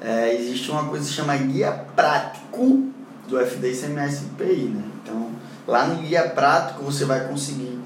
É, 0.00 0.34
existe 0.34 0.70
uma 0.70 0.84
coisa 0.84 1.04
que 1.04 1.10
se 1.10 1.16
chama 1.16 1.36
guia 1.36 1.72
prático 1.96 2.84
do 3.26 3.38
FD 3.38 3.72
CMS 3.74 4.22
IPI, 4.22 4.72
né? 4.74 4.84
Então, 5.02 5.30
lá 5.66 5.86
no 5.86 5.96
guia 6.02 6.28
prático 6.30 6.82
você 6.84 7.04
vai 7.04 7.26
conseguir 7.26 7.78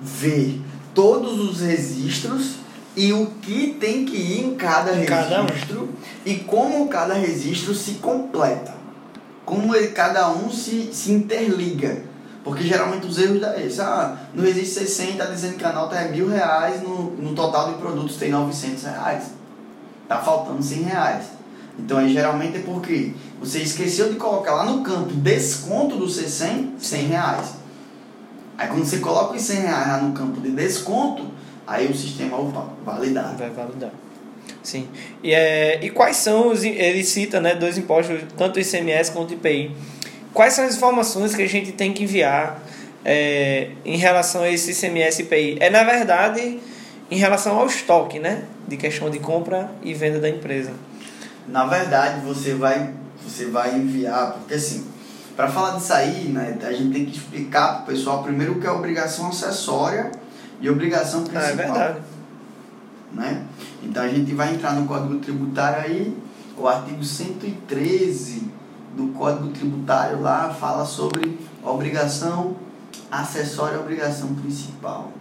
ver 0.00 0.60
todos 0.94 1.38
os 1.38 1.60
registros 1.60 2.56
e 2.96 3.12
o 3.12 3.26
que 3.42 3.76
tem 3.78 4.04
que 4.04 4.16
ir 4.16 4.44
em 4.44 4.54
cada 4.56 4.92
Em 4.98 5.04
cada 5.04 5.42
um. 5.42 5.46
registro 5.46 5.88
e 6.24 6.34
como 6.36 6.88
cada 6.88 7.14
registro 7.14 7.74
se 7.74 7.94
completa. 7.94 8.74
Como 9.44 9.74
ele, 9.74 9.88
cada 9.88 10.30
um 10.30 10.50
se, 10.50 10.90
se 10.92 11.12
interliga. 11.12 12.02
Porque 12.48 12.64
geralmente 12.64 13.06
os 13.06 13.18
erros 13.18 13.40
da 13.40 13.60
esse. 13.60 13.78
Ah, 13.80 14.16
no 14.32 14.42
600 14.42 14.88
está 14.88 15.26
dizendo 15.26 15.58
que 15.58 15.64
a 15.64 15.72
nota 15.72 15.96
é 15.96 16.10
mil 16.10 16.28
reais, 16.28 16.82
no, 16.82 17.10
no 17.10 17.34
total 17.34 17.72
de 17.72 17.78
produtos 17.78 18.16
tem 18.16 18.30
900 18.30 18.84
reais. 18.84 19.24
Tá 20.08 20.16
faltando 20.18 20.62
100 20.62 20.82
reais. 20.84 21.24
Então 21.78 21.98
aí 21.98 22.10
geralmente 22.10 22.56
é 22.56 22.60
porque 22.60 23.12
você 23.38 23.58
esqueceu 23.58 24.10
de 24.10 24.16
colocar 24.16 24.54
lá 24.54 24.64
no 24.64 24.82
campo 24.82 25.12
desconto 25.12 25.96
do 25.96 26.06
C100, 26.06 26.78
100 26.78 27.06
reais. 27.08 27.54
Aí 28.56 28.66
quando 28.68 28.86
você 28.86 28.98
coloca 28.98 29.36
os 29.36 29.42
100 29.42 29.60
reais 29.60 29.88
lá 29.88 29.98
no 29.98 30.14
campo 30.14 30.40
de 30.40 30.50
desconto, 30.50 31.26
aí 31.66 31.86
o 31.86 31.94
sistema, 31.94 32.38
opa, 32.38 32.66
validado. 32.82 33.36
Vai 33.36 33.50
validar. 33.50 33.92
Sim. 34.62 34.88
E, 35.22 35.34
é, 35.34 35.84
e 35.84 35.90
quais 35.90 36.16
são 36.16 36.48
os. 36.48 36.64
Ele 36.64 37.04
cita 37.04 37.40
né, 37.40 37.54
dois 37.54 37.76
impostos, 37.76 38.22
tanto 38.38 38.56
o 38.56 38.60
ICMS 38.60 39.12
quanto 39.12 39.32
o 39.32 39.34
IPI. 39.34 39.76
Quais 40.38 40.54
são 40.54 40.64
as 40.64 40.76
informações 40.76 41.34
que 41.34 41.42
a 41.42 41.48
gente 41.48 41.72
tem 41.72 41.92
que 41.92 42.04
enviar 42.04 42.62
é, 43.04 43.72
em 43.84 43.96
relação 43.96 44.42
a 44.42 44.48
esse 44.48 44.70
ICMS 44.70 45.20
e 45.20 45.24
IPI? 45.24 45.56
É, 45.58 45.68
na 45.68 45.82
verdade, 45.82 46.60
em 47.10 47.16
relação 47.16 47.58
ao 47.58 47.66
estoque, 47.66 48.20
né? 48.20 48.44
De 48.68 48.76
questão 48.76 49.10
de 49.10 49.18
compra 49.18 49.68
e 49.82 49.92
venda 49.94 50.20
da 50.20 50.28
empresa. 50.28 50.70
Na 51.48 51.66
verdade, 51.66 52.24
você 52.24 52.54
vai, 52.54 52.94
você 53.20 53.46
vai 53.46 53.74
enviar, 53.74 54.34
porque 54.34 54.54
assim, 54.54 54.86
para 55.34 55.48
falar 55.48 55.76
disso 55.76 55.92
aí, 55.92 56.28
né, 56.28 56.56
a 56.62 56.72
gente 56.72 56.92
tem 56.92 57.04
que 57.04 57.16
explicar 57.16 57.72
para 57.72 57.82
o 57.82 57.86
pessoal 57.86 58.22
primeiro 58.22 58.52
o 58.52 58.60
que 58.60 58.66
é 58.68 58.70
obrigação 58.70 59.26
acessória 59.30 60.12
e 60.60 60.70
obrigação 60.70 61.22
Ah, 61.22 61.30
principal. 61.30 61.50
é 61.50 61.54
verdade. 61.56 61.98
né? 63.12 63.42
Então 63.82 64.04
a 64.04 64.08
gente 64.08 64.32
vai 64.34 64.54
entrar 64.54 64.74
no 64.74 64.86
Código 64.86 65.16
Tributário 65.16 65.80
aí, 65.84 66.16
o 66.56 66.68
artigo 66.68 67.02
113 67.02 68.56
do 68.98 69.12
Código 69.12 69.48
Tributário 69.50 70.20
lá 70.20 70.50
fala 70.50 70.84
sobre 70.84 71.38
obrigação 71.64 72.56
acessória 73.08 73.76
e 73.76 73.78
obrigação 73.78 74.34
principal. 74.34 75.12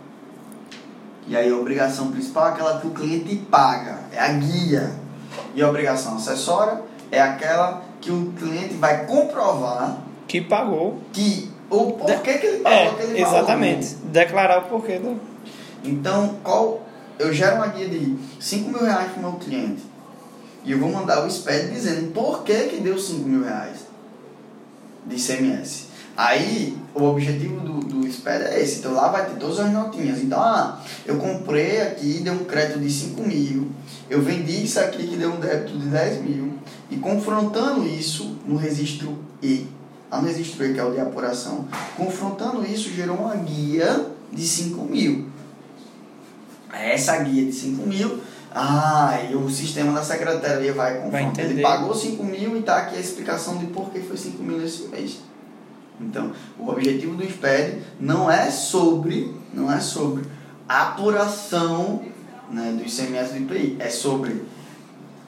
E 1.28 1.38
aí 1.38 1.52
a 1.52 1.56
obrigação 1.56 2.12
principal 2.12 2.48
é 2.48 2.50
aquela 2.54 2.80
que 2.80 2.88
o 2.88 2.92
cliente 2.92 3.36
paga, 3.52 4.00
é 4.12 4.20
a 4.20 4.30
guia. 4.34 4.92
E 5.54 5.62
a 5.62 5.70
obrigação 5.70 6.16
acessória 6.16 6.82
é 7.12 7.22
aquela 7.22 7.84
que 8.02 8.10
o 8.12 8.32
cliente 8.38 8.74
vai 8.76 9.06
comprovar 9.06 10.00
Que 10.28 10.42
pagou. 10.42 11.00
que 11.14 11.52
o 11.70 11.92
porquê 11.92 12.34
que 12.40 12.48
ele 12.48 12.58
pagou 12.60 12.78
É, 12.80 12.88
aquele 12.88 13.22
valor. 13.24 13.38
exatamente. 13.38 13.96
Declarar 14.06 14.60
o 14.60 14.62
porquê 14.64 14.98
do. 14.98 15.20
Então, 15.84 16.36
qual 16.44 16.82
eu 17.20 17.32
gero 17.32 17.58
uma 17.58 17.68
guia 17.68 17.88
de 17.90 18.18
5 18.40 18.70
mil 18.70 18.84
reais 18.84 19.12
para 19.12 19.20
o 19.20 19.32
meu 19.32 19.34
cliente 19.34 19.84
e 20.68 20.74
eu 20.74 20.80
vou 20.80 20.92
mandar 20.92 21.26
o 21.26 21.32
SPED 21.32 21.72
dizendo 21.72 22.12
por 22.12 22.44
que, 22.44 22.54
que 22.66 22.82
deu 22.82 23.00
5 23.00 23.26
mil 23.26 23.42
reais 23.42 23.78
de 25.06 25.16
ICMS. 25.16 25.86
Aí, 26.18 26.78
o 26.94 27.04
objetivo 27.04 27.62
do, 27.62 27.80
do 27.80 28.12
SPED 28.12 28.44
é 28.44 28.62
esse. 28.62 28.80
Então, 28.80 28.92
lá 28.92 29.08
vai 29.08 29.30
ter 29.30 29.38
todas 29.38 29.62
as 29.62 29.72
notinhas. 29.72 30.20
Então, 30.20 30.42
ah, 30.42 30.82
eu 31.06 31.16
comprei 31.18 31.82
aqui, 31.82 32.20
deu 32.22 32.34
um 32.34 32.44
crédito 32.44 32.80
de 32.80 32.92
5 32.92 33.24
mil. 33.24 33.70
Eu 34.10 34.22
vendi 34.22 34.66
isso 34.66 34.78
aqui 34.78 35.08
que 35.08 35.16
deu 35.16 35.32
um 35.32 35.40
débito 35.40 35.78
de 35.78 35.88
10 35.88 36.24
mil. 36.24 36.54
E 36.92 36.98
confrontando 36.98 37.88
isso 37.88 38.38
no 38.46 38.58
registro 38.58 39.18
E, 39.42 39.68
lá 40.12 40.20
no 40.20 40.28
registro 40.28 40.66
E, 40.66 40.74
que 40.74 40.80
é 40.82 40.84
o 40.84 40.92
de 40.92 41.00
apuração, 41.00 41.66
confrontando 41.96 42.66
isso, 42.66 42.90
gerou 42.94 43.16
uma 43.16 43.36
guia 43.36 44.08
de 44.34 44.46
5 44.46 44.84
mil. 44.84 45.28
Essa 46.74 47.16
guia 47.24 47.46
de 47.46 47.54
5 47.54 47.88
mil, 47.88 48.20
ah, 48.54 49.20
e 49.30 49.36
o 49.36 49.50
sistema 49.50 49.94
da 49.94 50.04
secretaria 50.04 50.74
vai 50.74 50.96
confrontar. 50.96 51.22
entender. 51.22 51.54
Ele 51.54 51.62
pagou 51.62 51.94
5 51.94 52.24
mil 52.24 52.56
e 52.56 52.60
está 52.60 52.78
aqui 52.78 52.96
a 52.96 53.00
explicação 53.00 53.58
de 53.58 53.68
por 53.68 53.90
que 53.90 54.00
foi 54.00 54.18
5 54.18 54.42
mil 54.42 54.58
nesse 54.58 54.88
mês. 54.88 55.20
Então, 56.00 56.32
o 56.60 56.70
objetivo 56.70 57.16
do 57.16 57.24
SPED 57.24 57.82
não 58.00 58.30
é 58.32 58.50
sobre, 58.52 59.36
não 59.54 59.72
é 59.72 59.80
sobre 59.80 60.26
apuração 60.68 62.04
né, 62.52 62.76
do 62.78 62.84
ICMS 62.84 63.34
do 63.34 63.38
IPI, 63.40 63.78
é 63.80 63.90
sobre, 63.90 64.44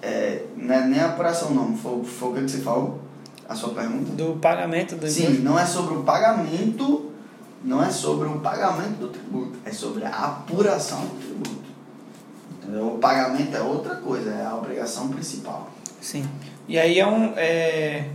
é, 0.01 0.43
não 0.55 0.75
é 0.75 0.87
nem 0.87 0.99
apuração 0.99 1.51
não, 1.51 1.75
foi, 1.75 2.03
foi 2.03 2.29
o 2.29 2.33
que 2.33 2.41
você 2.41 2.59
falou, 2.59 2.99
a 3.47 3.55
sua 3.55 3.73
pergunta? 3.73 4.11
Do 4.11 4.39
pagamento 4.39 4.95
do 4.95 5.09
Sim, 5.09 5.39
não 5.39 5.57
é 5.57 5.65
sobre 5.65 5.95
o 5.95 6.03
pagamento, 6.03 7.11
não 7.63 7.83
é 7.83 7.89
sobre 7.89 8.27
o 8.27 8.39
pagamento 8.39 8.99
do 8.99 9.07
tributo, 9.07 9.57
é 9.65 9.71
sobre 9.71 10.05
a 10.05 10.09
apuração 10.09 11.01
do 11.01 11.19
tributo. 11.19 11.58
O 12.77 12.97
pagamento 12.99 13.55
é 13.55 13.61
outra 13.61 13.95
coisa, 13.95 14.31
é 14.31 14.45
a 14.45 14.55
obrigação 14.55 15.09
principal. 15.09 15.71
Sim. 16.01 16.27
E 16.67 16.77
aí 16.77 16.99
é 16.99 17.07
um. 17.07 17.33
É, 17.35 18.05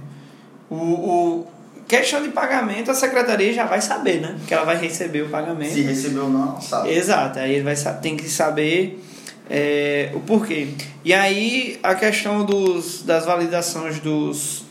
o, 0.70 0.76
o 0.76 1.46
questão 1.86 2.22
de 2.22 2.28
pagamento, 2.30 2.90
a 2.90 2.94
secretaria 2.94 3.52
já 3.52 3.64
vai 3.64 3.80
saber, 3.80 4.20
né? 4.20 4.36
Que 4.46 4.54
ela 4.54 4.64
vai 4.64 4.76
receber 4.76 5.22
o 5.22 5.28
pagamento. 5.28 5.72
Se 5.72 5.82
recebeu 5.82 6.24
ou 6.24 6.30
não, 6.30 6.60
sabe. 6.60 6.90
Exato, 6.90 7.38
aí 7.38 7.54
ele 7.54 7.64
vai, 7.64 7.74
tem 8.00 8.16
que 8.16 8.28
saber 8.28 9.02
é, 9.48 10.10
o 10.14 10.20
porquê. 10.20 10.68
E 11.04 11.12
aí 11.12 11.78
a 11.82 11.94
questão 11.94 12.44
dos, 12.44 13.02
das 13.02 13.26
validações 13.26 14.00
dos, 14.00 14.64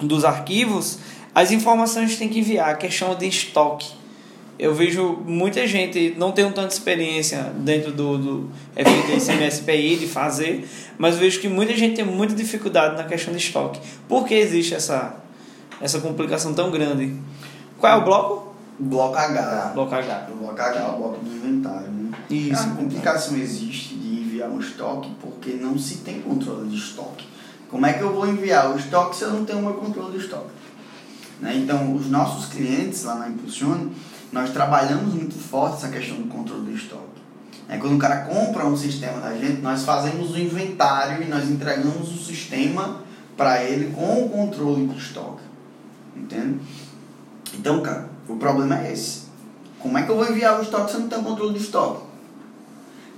dos 0.00 0.24
arquivos, 0.24 0.98
as 1.34 1.50
informações 1.50 2.16
tem 2.16 2.28
que 2.28 2.38
enviar, 2.38 2.70
a 2.70 2.74
questão 2.74 3.14
de 3.14 3.26
estoque. 3.26 3.92
Eu 4.58 4.74
vejo 4.74 5.22
muita 5.26 5.66
gente, 5.66 6.14
não 6.16 6.32
tenho 6.32 6.50
tanta 6.52 6.72
experiência 6.72 7.52
dentro 7.56 7.92
do, 7.92 8.16
do 8.16 8.50
FD 8.74 9.20
CMSPI 9.20 9.96
de 9.96 10.06
fazer, 10.06 10.66
mas 10.96 11.16
vejo 11.16 11.40
que 11.40 11.48
muita 11.48 11.76
gente 11.76 11.96
tem 11.96 12.04
muita 12.04 12.34
dificuldade 12.34 12.96
na 12.96 13.04
questão 13.04 13.34
de 13.34 13.38
estoque. 13.40 13.80
Por 14.08 14.26
que 14.26 14.34
existe 14.34 14.74
essa, 14.74 15.16
essa 15.80 16.00
complicação 16.00 16.54
tão 16.54 16.70
grande? 16.70 17.14
Qual 17.78 17.92
é 17.92 17.96
o 17.96 18.04
bloco? 18.04 18.54
Bloco 18.78 19.16
H. 19.16 19.72
Bloco 19.74 19.94
H. 19.94 20.28
O 20.32 20.36
bloco 20.36 20.60
H 20.60 20.78
é 20.78 20.88
o 20.88 20.96
bloco 20.96 21.24
do 21.24 21.34
inventário, 21.34 21.88
né? 21.88 22.10
Isso. 22.30 22.62
A 22.62 22.66
complicação 22.70 23.36
existe 23.36 23.94
de 23.94 24.20
enviar 24.20 24.48
um 24.48 24.60
estoque 24.60 25.10
porque 25.20 25.52
não 25.52 25.78
se 25.78 25.98
tem 25.98 26.20
controle 26.20 26.68
de 26.68 26.76
estoque. 26.76 27.26
Como 27.70 27.84
é 27.84 27.92
que 27.92 28.02
eu 28.02 28.14
vou 28.14 28.26
enviar 28.26 28.74
o 28.74 28.78
estoque 28.78 29.16
se 29.16 29.24
eu 29.24 29.30
não 29.30 29.44
tenho 29.44 29.58
o 29.58 29.62
meu 29.62 29.74
controle 29.74 30.12
de 30.12 30.24
estoque? 30.24 30.50
Né? 31.40 31.56
Então, 31.56 31.94
os 31.94 32.08
nossos 32.08 32.46
clientes 32.46 33.04
lá 33.04 33.16
na 33.16 33.28
Impulsione, 33.28 33.92
nós 34.36 34.50
trabalhamos 34.50 35.14
muito 35.14 35.34
forte 35.34 35.76
essa 35.76 35.88
questão 35.88 36.18
do 36.18 36.28
controle 36.28 36.66
do 36.66 36.72
estoque. 36.72 37.02
É, 37.70 37.78
quando 37.78 37.94
o 37.94 37.98
cara 37.98 38.26
compra 38.26 38.66
um 38.66 38.76
sistema 38.76 39.18
da 39.18 39.34
gente, 39.34 39.62
nós 39.62 39.82
fazemos 39.82 40.32
o 40.32 40.38
inventário 40.38 41.22
e 41.22 41.26
nós 41.26 41.48
entregamos 41.48 42.14
o 42.14 42.22
sistema 42.22 43.00
para 43.34 43.64
ele 43.64 43.92
com 43.92 44.24
o 44.24 44.28
controle 44.28 44.86
de 44.88 44.98
estoque. 44.98 45.42
Entende? 46.14 46.60
Então, 47.54 47.80
cara, 47.80 48.10
o 48.28 48.36
problema 48.36 48.78
é 48.86 48.92
esse. 48.92 49.22
Como 49.80 49.96
é 49.96 50.02
que 50.02 50.10
eu 50.10 50.16
vou 50.16 50.30
enviar 50.30 50.58
o 50.58 50.62
estoque 50.62 50.90
se 50.90 50.96
eu 50.98 51.00
não 51.00 51.08
tenho 51.08 51.22
controle 51.22 51.54
de 51.54 51.64
estoque? 51.64 52.02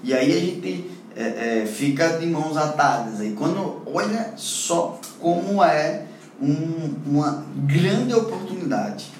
E 0.04 0.14
aí 0.14 0.32
a 0.32 0.40
gente 0.40 0.90
é, 1.16 1.62
é, 1.62 1.66
fica 1.66 2.16
de 2.16 2.26
mãos 2.26 2.56
atadas. 2.56 3.20
Aí 3.20 3.32
quando 3.32 3.82
olha 3.92 4.34
só 4.36 5.00
como 5.18 5.64
é 5.64 6.06
um, 6.40 6.94
uma 7.06 7.44
grande 7.66 8.14
oportunidade 8.14 9.17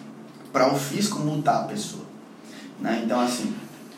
para 0.53 0.73
o 0.73 0.79
fisco 0.79 1.19
multar 1.21 1.63
a 1.63 1.65
pessoa. 1.65 2.05
Né? 2.81 3.03
Então 3.05 3.21
assim, 3.21 3.55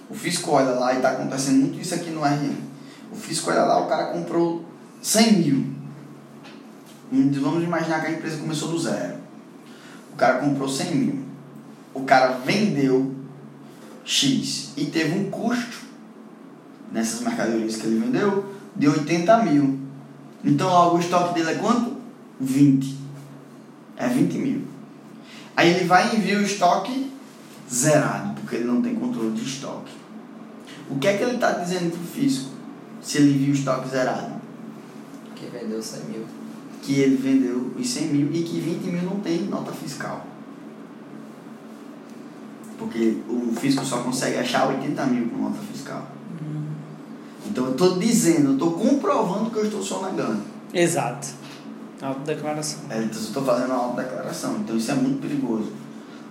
o 0.09 0.15
fisco 0.15 0.51
olha 0.51 0.71
lá 0.71 0.93
e 0.93 0.97
está 0.97 1.11
acontecendo 1.11 1.61
muito 1.61 1.81
isso 1.81 1.95
aqui 1.95 2.11
no 2.11 2.23
RN. 2.23 2.57
O 3.13 3.17
fisco 3.17 3.51
olha 3.51 3.63
lá, 3.63 3.81
o 3.85 3.89
cara 3.89 4.07
comprou 4.07 4.65
100 5.03 5.33
mil. 5.33 5.67
Vamos 7.41 7.65
imaginar 7.65 8.01
que 8.01 8.07
a 8.07 8.13
empresa 8.13 8.39
começou 8.39 8.69
do 8.69 8.79
zero. 8.79 9.19
O 10.13 10.17
cara 10.17 10.39
comprou 10.39 10.69
100 10.69 10.95
mil. 10.95 11.25
O 11.93 12.03
cara 12.03 12.39
vendeu 12.45 13.15
X 14.05 14.73
e 14.77 14.87
teve 14.87 15.19
um 15.19 15.31
custo 15.31 15.79
nessas 16.93 17.21
mercadorias 17.21 17.77
que 17.77 17.87
ele 17.87 18.01
vendeu 18.01 18.55
de 18.77 18.89
80 18.89 19.45
mil. 19.45 19.79
Então 20.45 20.69
logo 20.69 20.97
o 20.97 21.01
estoque 21.01 21.35
dele 21.35 21.51
é 21.51 21.55
quanto? 21.55 21.97
20. 22.41 22.97
É 23.97 24.09
20 24.09 24.39
mil. 24.39 24.69
Aí 25.61 25.73
ele 25.73 25.85
vai 25.85 26.11
e 26.11 26.16
envia 26.16 26.38
o 26.38 26.42
estoque 26.42 27.12
zerado, 27.70 28.33
porque 28.40 28.57
ele 28.57 28.64
não 28.64 28.81
tem 28.81 28.94
controle 28.94 29.33
de 29.33 29.42
estoque. 29.42 29.92
O 30.88 30.99
que 30.99 31.07
é 31.07 31.18
que 31.18 31.23
ele 31.23 31.35
está 31.35 31.53
dizendo 31.53 31.90
para 31.90 32.01
o 32.01 32.07
fisco 32.07 32.49
se 33.03 33.18
ele 33.18 33.35
envia 33.35 33.51
o 33.51 33.55
estoque 33.55 33.90
zerado? 33.90 34.40
Que 35.37 35.44
vendeu 35.49 35.83
100 35.83 36.05
mil. 36.05 36.25
Que 36.81 37.01
ele 37.01 37.16
vendeu 37.16 37.75
os 37.79 37.90
100 37.90 38.07
mil 38.07 38.33
e 38.33 38.42
que 38.42 38.59
20 38.59 38.85
mil 38.85 39.03
não 39.03 39.20
tem 39.20 39.42
nota 39.42 39.70
fiscal. 39.70 40.25
Porque 42.79 43.18
o 43.29 43.53
fisco 43.55 43.85
só 43.85 43.99
consegue 43.99 44.38
achar 44.38 44.66
80 44.66 45.07
mil 45.09 45.29
com 45.29 45.42
nota 45.42 45.59
fiscal. 45.70 46.11
Então 47.46 47.66
eu 47.66 47.73
estou 47.73 47.99
dizendo, 47.99 48.46
eu 48.46 48.53
estou 48.55 48.73
comprovando 48.73 49.51
que 49.51 49.59
eu 49.59 49.64
estou 49.66 49.83
sonegando. 49.83 50.40
Exato. 50.73 51.29
Autodeclaração. 52.03 52.81
É, 52.91 52.99
então 52.99 53.19
eu 53.21 53.27
estou 53.27 53.45
fazendo 53.45 53.67
uma 53.73 53.77
autodeclaração. 53.85 54.57
Então 54.59 54.77
isso 54.77 54.91
é 54.91 54.95
muito 54.95 55.21
perigoso. 55.21 55.73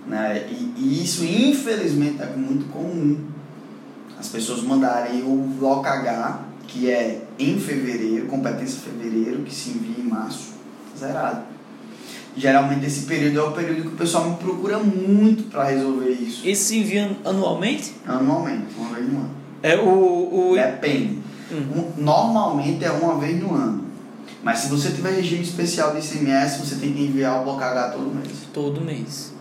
Né? 0.06 0.48
E, 0.50 0.74
e 0.76 1.04
isso, 1.04 1.24
infelizmente, 1.24 2.20
é 2.22 2.26
muito 2.36 2.66
comum 2.72 3.18
as 4.18 4.28
pessoas 4.28 4.62
mandarem 4.62 5.22
o 5.22 5.36
bloco 5.58 5.86
H, 5.86 6.40
que 6.66 6.90
é 6.90 7.22
em 7.38 7.58
fevereiro, 7.58 8.26
competência 8.26 8.80
fevereiro, 8.80 9.42
que 9.42 9.54
se 9.54 9.70
envia 9.70 10.04
em 10.04 10.08
março, 10.08 10.52
zerado. 10.98 11.42
Geralmente 12.36 12.86
esse 12.86 13.06
período 13.06 13.38
é 13.40 13.42
o 13.42 13.52
período 13.52 13.82
que 13.82 13.88
o 13.88 13.96
pessoal 13.96 14.30
me 14.30 14.36
procura 14.36 14.78
muito 14.78 15.44
para 15.50 15.64
resolver 15.64 16.10
isso. 16.10 16.46
Esse 16.46 16.64
se 16.64 16.78
envia 16.78 17.16
anualmente? 17.24 17.94
Anualmente, 18.06 18.66
uma 18.78 18.94
vez 18.94 19.12
no 19.12 19.18
ano. 19.18 19.30
É 19.62 19.76
o. 19.76 20.50
o... 20.50 20.54
Depende. 20.54 21.18
Um- 21.50 21.90
Normalmente 22.02 22.84
é 22.84 22.90
uma 22.90 23.18
vez 23.18 23.40
no 23.40 23.54
ano. 23.54 23.84
Mas 24.42 24.60
se 24.60 24.68
você 24.68 24.90
tiver 24.90 25.10
regime 25.10 25.42
especial 25.42 25.92
de 25.92 25.98
ICMS, 25.98 26.58
você 26.58 26.76
tem 26.76 26.92
que 26.92 27.02
enviar 27.02 27.40
o 27.40 27.44
bloco 27.44 27.62
H 27.62 27.90
todo 27.90 28.14
mês. 28.14 28.32
Todo 28.52 28.80
mês. 28.80 29.32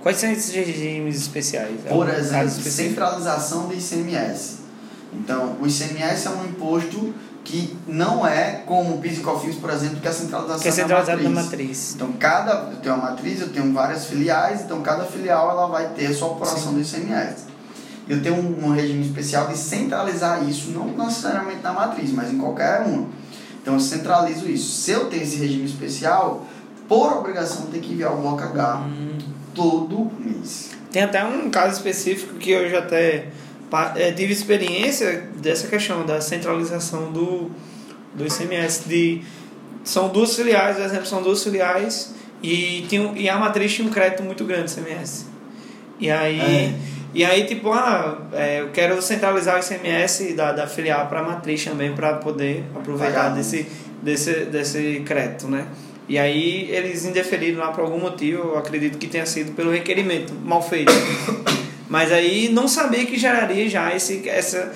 Quais 0.00 0.16
são 0.18 0.30
esses 0.30 0.54
regimes 0.54 1.16
especiais? 1.16 1.80
Por 1.88 2.08
Algum 2.08 2.18
exemplo, 2.18 2.48
centralização 2.50 3.66
do 3.66 3.74
ICMS. 3.74 4.58
Então, 5.12 5.56
o 5.60 5.66
ICMS 5.66 6.26
é 6.26 6.30
um 6.30 6.44
imposto 6.44 7.12
que 7.42 7.76
não 7.86 8.26
é 8.26 8.62
como 8.66 8.96
o 8.96 8.98
PIS 8.98 9.18
e 9.18 9.20
COFINS, 9.22 9.56
por 9.56 9.70
exemplo, 9.70 10.00
que 10.00 10.06
é 10.06 10.10
a 10.10 10.14
centralização 10.14 10.60
Que 10.60 10.68
é 10.68 10.70
centralizado 10.70 11.22
na 11.22 11.30
matriz. 11.30 11.50
matriz. 11.50 11.94
Então, 11.94 12.12
cada, 12.12 12.52
eu 12.72 12.76
tenho 12.76 12.94
uma 12.94 13.10
matriz, 13.10 13.40
eu 13.40 13.48
tenho 13.48 13.72
várias 13.72 14.04
filiais, 14.04 14.62
então 14.62 14.82
cada 14.82 15.04
filial 15.04 15.50
ela 15.50 15.66
vai 15.66 15.88
ter 15.88 16.06
a 16.06 16.14
sua 16.14 16.32
apuração 16.32 16.74
do 16.74 16.80
ICMS. 16.80 17.44
Eu 18.06 18.22
tenho 18.22 18.36
um, 18.36 18.66
um 18.66 18.72
regime 18.72 19.04
especial 19.04 19.48
de 19.48 19.56
centralizar 19.56 20.46
isso, 20.48 20.70
não 20.70 20.86
necessariamente 20.88 21.62
na 21.62 21.72
matriz, 21.72 22.12
mas 22.12 22.30
em 22.30 22.38
qualquer 22.38 22.82
uma. 22.82 23.06
Então, 23.68 23.74
eu 23.74 23.80
centralizo 23.80 24.50
isso. 24.50 24.80
Se 24.80 24.92
eu 24.92 25.06
tenho 25.10 25.22
esse 25.22 25.36
regime 25.36 25.66
especial, 25.66 26.46
por 26.88 27.12
obrigação, 27.18 27.66
tenho 27.66 27.82
que 27.82 27.92
enviar 27.92 28.14
o 28.14 28.16
bloco 28.22 28.42
H 28.42 28.76
Hum. 28.86 29.18
todo 29.54 30.10
mês. 30.18 30.70
Tem 30.90 31.02
até 31.02 31.22
um 31.22 31.50
caso 31.50 31.76
específico 31.76 32.34
que 32.36 32.50
eu 32.50 32.70
já 32.70 32.78
até 32.78 33.28
eh, 33.96 34.12
tive 34.12 34.32
experiência 34.32 35.28
dessa 35.36 35.66
questão 35.68 36.06
da 36.06 36.18
centralização 36.18 37.12
do, 37.12 37.50
do 38.14 38.26
ICMS. 38.26 38.88
De, 38.88 39.20
são 39.84 40.08
duas 40.08 40.34
filiais, 40.34 40.76
por 40.76 40.84
exemplo, 40.86 41.06
são 41.06 41.22
duas 41.22 41.44
filiais 41.44 42.14
e, 42.42 42.86
um- 42.98 43.14
e 43.14 43.28
a 43.28 43.36
matriz 43.38 43.74
tinha 43.74 43.86
um 43.86 43.90
crédito 43.90 44.22
muito 44.22 44.44
grande 44.46 44.74
do 44.74 44.80
ICMS. 44.80 45.26
E 46.00 46.10
aí, 46.10 46.40
É. 46.40 46.74
e 47.18 47.24
aí 47.24 47.46
tipo, 47.46 47.72
ah, 47.72 48.16
é, 48.32 48.60
eu 48.60 48.68
quero 48.70 49.02
centralizar 49.02 49.56
o 49.56 49.58
ICMS 49.58 50.34
da, 50.34 50.52
da 50.52 50.68
filial 50.68 51.08
para 51.08 51.18
a 51.18 51.22
matriz 51.24 51.64
também 51.64 51.92
para 51.92 52.14
poder 52.14 52.62
aproveitar 52.76 53.22
Pagar. 53.24 53.34
desse, 53.34 53.66
desse, 54.00 54.44
desse 54.44 55.02
crédito, 55.04 55.48
né? 55.48 55.66
E 56.08 56.16
aí 56.16 56.70
eles 56.70 57.04
indeferiram 57.04 57.58
lá 57.58 57.72
por 57.72 57.82
algum 57.82 57.98
motivo, 57.98 58.50
eu 58.50 58.58
acredito 58.58 58.98
que 58.98 59.08
tenha 59.08 59.26
sido 59.26 59.50
pelo 59.50 59.72
requerimento 59.72 60.32
mal 60.32 60.62
feito. 60.62 60.92
Mas 61.90 62.12
aí 62.12 62.50
não 62.50 62.68
sabia 62.68 63.04
que 63.04 63.18
geraria 63.18 63.68
já 63.68 63.92
esse, 63.92 64.28
essa. 64.28 64.72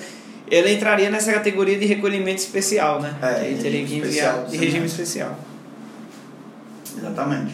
Ele 0.51 0.73
entraria 0.73 1.09
nessa 1.09 1.31
categoria 1.31 1.79
de 1.79 1.85
recolhimento 1.85 2.41
especial, 2.41 3.01
né? 3.01 3.15
É, 3.21 3.25
aí 3.25 3.55
teria 3.55 3.79
regime 3.79 3.87
que 3.87 3.95
enviar 4.05 4.43
de 4.47 4.57
regime 4.57 4.85
ICMS. 4.85 4.91
especial. 4.91 5.39
Exatamente. 6.97 7.53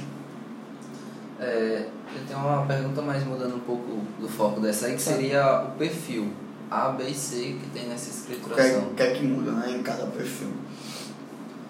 É, 1.40 1.84
eu 2.16 2.26
tenho 2.28 2.40
uma 2.40 2.66
pergunta 2.66 3.02
mais 3.02 3.24
mudando 3.24 3.56
um 3.56 3.60
pouco 3.60 4.02
do 4.20 4.28
foco 4.28 4.60
dessa 4.60 4.88
aí, 4.88 4.96
que 4.96 5.02
seria 5.02 5.64
o 5.64 5.78
perfil 5.78 6.32
A, 6.70 6.90
B 6.90 7.10
e 7.10 7.14
C 7.14 7.58
que 7.62 7.70
tem 7.74 7.88
nessa 7.88 8.10
O 8.10 8.26
que, 8.26 8.32
é, 8.32 8.36
escrituração. 8.36 8.82
o 8.92 8.94
que 8.96 9.04
é 9.04 9.12
que 9.12 9.24
muda 9.24 9.52
né, 9.52 9.76
em 9.78 9.84
cada 9.84 10.06
perfil. 10.08 10.50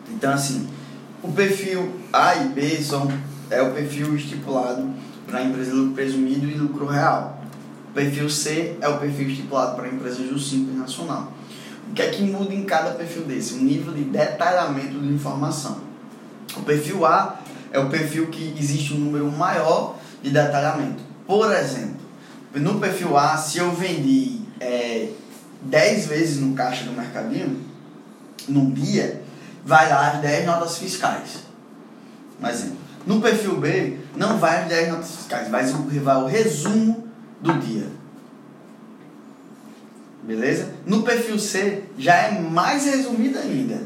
Então, 0.09 0.33
assim, 0.33 0.67
o 1.21 1.31
perfil 1.31 1.93
A 2.11 2.35
e 2.35 2.49
B 2.49 2.77
são, 2.77 3.11
é 3.49 3.61
o 3.61 3.73
perfil 3.73 4.15
estipulado 4.15 4.89
para 5.27 5.39
a 5.39 5.43
empresa 5.43 5.71
de 5.71 5.77
lucro 5.77 5.93
presumido 5.93 6.47
e 6.47 6.53
lucro 6.55 6.85
real. 6.85 7.39
O 7.89 7.93
perfil 7.93 8.29
C 8.29 8.77
é 8.79 8.87
o 8.87 8.97
perfil 8.97 9.27
estipulado 9.29 9.75
para 9.75 9.85
a 9.85 9.89
empresa 9.89 10.23
de 10.23 10.39
simples 10.41 10.77
nacional. 10.77 11.33
O 11.89 11.93
que 11.93 12.01
é 12.01 12.09
que 12.09 12.21
muda 12.21 12.53
em 12.53 12.63
cada 12.65 12.91
perfil 12.91 13.23
desse? 13.23 13.55
O 13.55 13.57
nível 13.57 13.93
de 13.93 14.03
detalhamento 14.03 14.99
de 14.99 15.07
informação. 15.07 15.79
O 16.55 16.61
perfil 16.61 17.05
A 17.05 17.39
é 17.71 17.79
o 17.79 17.89
perfil 17.89 18.27
que 18.27 18.53
existe 18.57 18.93
um 18.93 18.97
número 18.97 19.31
maior 19.31 19.98
de 20.21 20.29
detalhamento. 20.31 21.01
Por 21.25 21.51
exemplo, 21.53 21.97
no 22.55 22.79
perfil 22.79 23.15
A, 23.17 23.37
se 23.37 23.57
eu 23.59 23.71
vendi 23.71 24.41
é, 24.59 25.09
10 25.61 26.07
vezes 26.07 26.37
no 26.39 26.53
caixa 26.55 26.83
do 26.85 26.91
mercadinho, 26.91 27.61
num 28.47 28.71
dia, 28.71 29.21
vai 29.65 29.89
lá 29.89 30.11
as 30.11 30.21
10 30.21 30.45
notas 30.45 30.77
fiscais. 30.77 31.39
Um 32.41 32.47
exemplo. 32.47 32.77
No 33.05 33.21
perfil 33.21 33.57
B, 33.59 33.97
não 34.15 34.37
vai 34.37 34.63
as 34.63 34.69
10 34.69 34.89
notas 34.89 35.11
fiscais, 35.15 35.47
vai, 35.49 35.65
o- 35.69 36.03
vai 36.03 36.17
o 36.17 36.25
resumo 36.25 37.07
do 37.41 37.53
dia. 37.59 37.87
Beleza? 40.23 40.69
No 40.85 41.03
perfil 41.03 41.39
C, 41.39 41.83
já 41.97 42.15
é 42.15 42.39
mais 42.39 42.85
resumido 42.85 43.39
ainda. 43.39 43.81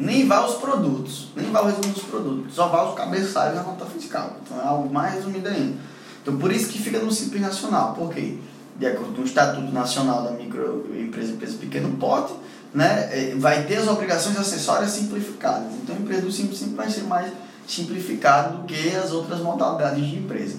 Nem 0.00 0.26
vai 0.26 0.42
os 0.42 0.54
produtos, 0.54 1.28
nem 1.36 1.50
vai 1.50 1.62
o 1.62 1.66
resumo 1.66 1.92
dos 1.92 2.04
produtos, 2.04 2.54
só 2.54 2.68
vai 2.68 2.88
os 2.88 2.94
cabeçalhos 2.94 3.54
da 3.54 3.62
nota 3.62 3.84
fiscal. 3.84 4.38
Então 4.42 4.58
é 4.58 4.64
algo 4.64 4.90
mais 4.92 5.14
resumido 5.14 5.46
ainda. 5.46 5.76
Então 6.22 6.38
por 6.38 6.50
isso 6.50 6.70
que 6.70 6.78
fica 6.78 6.98
no 6.98 7.12
Simples 7.12 7.42
Nacional. 7.42 7.92
Por 7.92 8.10
quê? 8.10 8.38
De 8.78 8.86
acordo 8.86 9.12
com 9.14 9.20
o 9.20 9.24
Estatuto 9.26 9.70
Nacional 9.70 10.22
da 10.22 10.30
Microempresa 10.30 11.32
e 11.32 11.34
Empresa 11.34 11.58
Pequeno 11.58 11.98
Porte, 11.98 12.32
né, 12.72 13.10
eh, 13.12 13.34
vai 13.36 13.66
ter 13.66 13.76
as 13.76 13.88
obrigações 13.88 14.38
acessórias 14.38 14.90
simplificadas. 14.90 15.70
Então 15.82 15.94
a 15.94 15.98
empresa 15.98 16.22
do 16.22 16.32
Simples 16.32 16.58
sempre 16.58 16.76
vai 16.76 16.88
ser 16.88 17.02
mais 17.02 17.30
simplificado 17.68 18.58
do 18.58 18.64
que 18.64 18.96
as 18.96 19.12
outras 19.12 19.40
modalidades 19.40 20.06
de 20.06 20.16
empresa. 20.16 20.56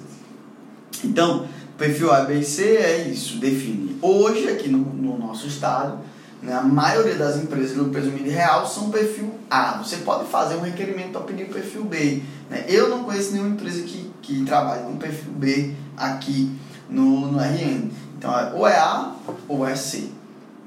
Então, 1.04 1.48
perfil 1.80 2.14
A, 2.14 2.22
B 2.22 2.36
e 2.36 2.44
C 2.44 2.78
é 2.78 3.08
isso, 3.08 3.38
define. 3.38 3.98
Hoje, 4.04 4.48
aqui 4.50 4.70
no, 4.70 4.78
no 4.78 5.18
nosso 5.18 5.48
estado, 5.48 5.98
né, 6.42 6.54
a 6.54 6.62
maioria 6.62 7.16
das 7.16 7.38
empresas 7.38 7.76
do 7.76 7.86
presumido 7.86 8.30
real 8.30 8.66
são 8.68 8.90
perfil 8.90 9.34
A. 9.50 9.78
Você 9.78 9.98
pode 9.98 10.28
fazer 10.30 10.56
um 10.56 10.62
requerimento 10.62 11.12
para 11.12 11.22
pedir 11.22 11.46
perfil 11.50 11.84
B. 11.84 12.24
né? 12.50 12.66
Eu 12.68 12.90
não 12.90 13.04
conheço 13.04 13.32
nenhuma 13.34 13.52
empresa 13.52 13.84
que, 13.84 14.12
que 14.22 14.44
trabalhe 14.44 14.84
com 14.84 14.98
perfil 14.98 15.32
B 15.34 15.76
aqui 15.96 16.52
no, 16.90 17.32
no 17.32 17.40
RN. 17.40 17.92
Então, 18.18 18.38
é- 18.38 18.54
ou 18.54 18.68
é 18.68 18.78
A 18.78 19.14
ou 19.48 19.68
é 19.68 19.76
C. 19.76 20.10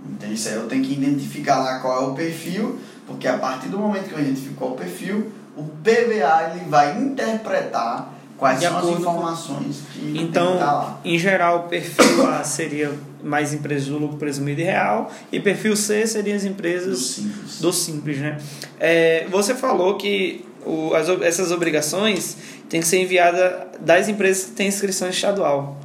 Então, 0.08 0.30
isso 0.30 0.48
aí 0.48 0.54
eu 0.54 0.68
tenho 0.68 0.84
que 0.84 0.92
identificar 0.92 1.58
lá 1.58 1.80
qual 1.80 2.02
é 2.02 2.06
o 2.06 2.14
perfil, 2.14 2.78
porque 3.06 3.26
a 3.26 3.38
partir 3.38 3.68
do 3.68 3.78
momento 3.78 4.08
que 4.08 4.14
eu 4.14 4.20
identifico 4.20 4.54
qual 4.54 4.70
é 4.70 4.74
o 4.74 4.76
perfil, 4.76 5.32
o 5.56 5.62
PVA 5.62 6.52
ele 6.54 6.68
vai 6.68 7.00
interpretar 7.00 8.13
quais 8.38 8.60
De 8.60 8.66
são 8.66 8.76
as 8.76 8.84
acordo 8.84 9.04
com- 9.04 9.10
informações 9.12 9.76
que 9.92 10.18
Então, 10.18 10.96
em 11.04 11.18
geral, 11.18 11.60
o 11.66 11.68
perfil 11.68 12.26
A 12.26 12.42
seria 12.44 12.92
mais 13.22 13.54
empresas 13.54 13.88
do 13.88 13.98
lucro 13.98 14.16
presumido 14.18 14.60
e 14.60 14.64
real, 14.64 15.10
e 15.32 15.40
perfil 15.40 15.74
C 15.76 16.06
seriam 16.06 16.36
as 16.36 16.42
Do 16.42 16.48
empresas 16.48 16.98
simples. 16.98 17.60
do 17.60 17.72
simples, 17.72 18.18
né? 18.18 18.38
É, 18.78 19.26
você 19.30 19.54
falou 19.54 19.96
que 19.96 20.44
o, 20.66 20.92
as, 20.94 21.08
essas 21.22 21.50
obrigações 21.50 22.36
têm 22.68 22.80
que 22.80 22.86
ser 22.86 22.98
enviadas 23.00 23.68
das 23.80 24.08
empresas 24.08 24.44
que 24.46 24.50
têm 24.52 24.68
inscrição 24.68 25.08
estadual. 25.08 25.78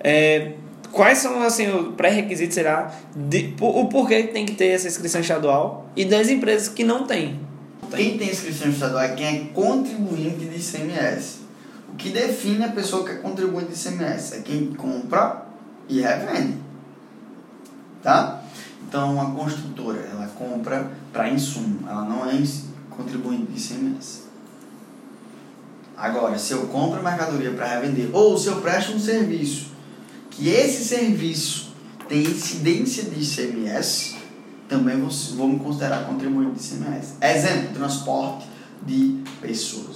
É, 0.00 0.52
quais 0.90 1.18
são 1.18 1.42
assim, 1.42 1.68
o 1.70 1.92
pré-requisito 1.92 2.52
será 2.54 2.92
de, 3.14 3.54
o 3.60 3.86
porquê 3.86 4.24
que 4.24 4.32
tem 4.32 4.44
que 4.44 4.54
ter 4.54 4.68
essa 4.68 4.88
inscrição 4.88 5.20
estadual 5.20 5.86
e 5.96 6.04
das 6.04 6.28
empresas 6.28 6.68
que 6.68 6.82
não 6.84 7.04
têm? 7.06 7.40
Quem 7.94 8.16
tem 8.18 8.28
inscrição 8.30 8.68
estadual 8.70 9.02
é 9.02 9.08
quem 9.14 9.26
é 9.26 9.38
contribuinte 9.54 10.44
de 10.46 10.56
ICMS. 10.58 11.41
O 11.92 11.96
que 11.96 12.10
define 12.10 12.64
a 12.64 12.70
pessoa 12.70 13.04
que 13.04 13.12
é 13.12 13.14
contribuinte 13.16 13.72
de 13.72 13.78
ICMS 13.78 14.34
é 14.34 14.40
quem 14.40 14.72
compra 14.74 15.46
e 15.88 16.00
revende. 16.00 16.58
Tá? 18.02 18.42
Então, 18.88 19.14
uma 19.14 19.34
construtora, 19.34 20.00
ela 20.00 20.26
compra 20.28 20.90
para 21.12 21.28
insumo, 21.28 21.88
ela 21.88 22.04
não 22.04 22.28
é 22.28 22.42
contribuinte 22.90 23.52
de 23.52 23.58
ICMS. 23.58 24.22
Agora, 25.96 26.38
se 26.38 26.52
eu 26.52 26.66
compro 26.66 27.02
mercadoria 27.02 27.52
para 27.52 27.66
revender, 27.66 28.10
ou 28.12 28.36
se 28.36 28.48
eu 28.48 28.60
presto 28.60 28.92
um 28.92 28.98
serviço, 28.98 29.70
que 30.30 30.48
esse 30.48 30.84
serviço 30.84 31.72
tem 32.08 32.22
incidência 32.22 33.04
de 33.04 33.22
ICMS, 33.22 34.16
também 34.68 34.98
vou, 34.98 35.10
vou 35.36 35.48
me 35.48 35.58
considerar 35.58 36.06
contribuinte 36.06 36.58
de 36.58 36.74
ICMS. 36.74 37.14
Exemplo, 37.20 37.74
transporte 37.74 38.46
de 38.84 39.22
pessoas. 39.40 39.91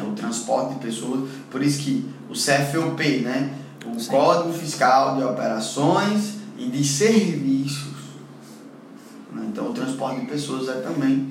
É, 0.00 0.02
o 0.08 0.12
transporte 0.12 0.74
de 0.74 0.80
pessoas, 0.80 1.28
por 1.50 1.62
isso 1.62 1.80
que 1.80 2.08
o 2.28 2.32
CFOP, 2.32 3.20
né? 3.20 3.50
o 3.86 3.98
Sim. 3.98 4.10
Código 4.10 4.52
Fiscal 4.52 5.16
de 5.16 5.24
Operações 5.24 6.34
e 6.58 6.66
de 6.66 6.84
Serviços. 6.84 7.88
né? 9.32 9.46
Então, 9.48 9.68
o 9.70 9.72
transporte 9.72 10.20
de 10.20 10.26
pessoas 10.26 10.68
é 10.68 10.80
também 10.80 11.28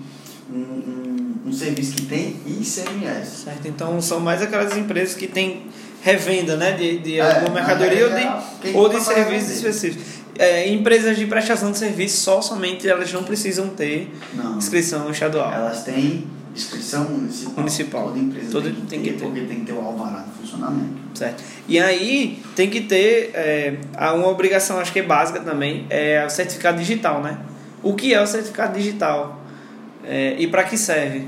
um, 0.52 0.58
um, 0.58 1.36
um 1.48 1.54
serviço 1.54 1.94
que 1.94 2.06
tem 2.06 2.36
ICMS. 2.46 3.44
Certo? 3.46 3.68
Então 3.68 4.02
são 4.02 4.20
mais 4.20 4.42
aquelas 4.42 4.76
empresas 4.76 5.16
que 5.16 5.28
têm 5.28 5.68
revenda 6.02 6.56
né, 6.58 6.72
de, 6.72 6.98
de 7.00 7.20
É, 7.20 7.36
alguma 7.36 7.56
mercadoria 7.56 8.06
ou 8.08 8.12
de, 8.14 8.78
ou 8.78 8.90
de 8.90 9.02
serviços 9.02 9.52
específicos. 9.52 10.20
É, 10.38 10.72
empresas 10.72 11.18
de 11.18 11.26
prestação 11.28 11.70
de 11.72 11.78
serviço 11.78 12.22
só 12.22 12.42
somente 12.42 12.88
elas 12.88 13.12
não 13.12 13.24
precisam 13.24 13.68
ter 13.70 14.10
Não. 14.34 14.58
inscrição 14.58 15.12
estadual. 15.12 15.52
Elas 15.54 15.84
têm 15.84 16.26
Inscrição 16.60 17.06
municipal. 17.06 17.54
Municipal. 17.56 18.04
Toda 18.08 18.20
empresa 18.20 18.52
Toda 18.52 18.70
tem, 18.70 18.76
que 18.76 18.88
tem 18.88 19.02
que 19.02 19.14
ter. 19.14 19.26
porque 19.26 19.42
tem 19.42 19.60
que 19.62 19.66
ter 19.66 19.74
o 19.74 19.80
alvará 19.80 20.24
de 20.24 20.32
funcionamento. 20.32 21.00
Certo. 21.16 21.42
E 21.68 21.80
aí 21.80 22.44
tem 22.56 22.70
que 22.70 22.82
ter 22.82 23.32
é, 23.34 23.78
uma 24.14 24.28
obrigação, 24.28 24.78
acho 24.78 24.92
que 24.92 25.00
é 25.00 25.04
básica 25.04 25.40
também, 25.40 25.88
é 25.90 26.26
o 26.26 26.30
certificado 26.30 26.78
digital, 26.78 27.22
né? 27.22 27.40
O 27.82 27.94
que 27.94 28.14
é 28.14 28.22
o 28.22 28.28
certificado 28.28 28.78
digital? 28.78 29.42
É, 30.04 30.36
e 30.38 30.48
para 30.48 30.66
que 30.66 30.78
serve 30.78 31.28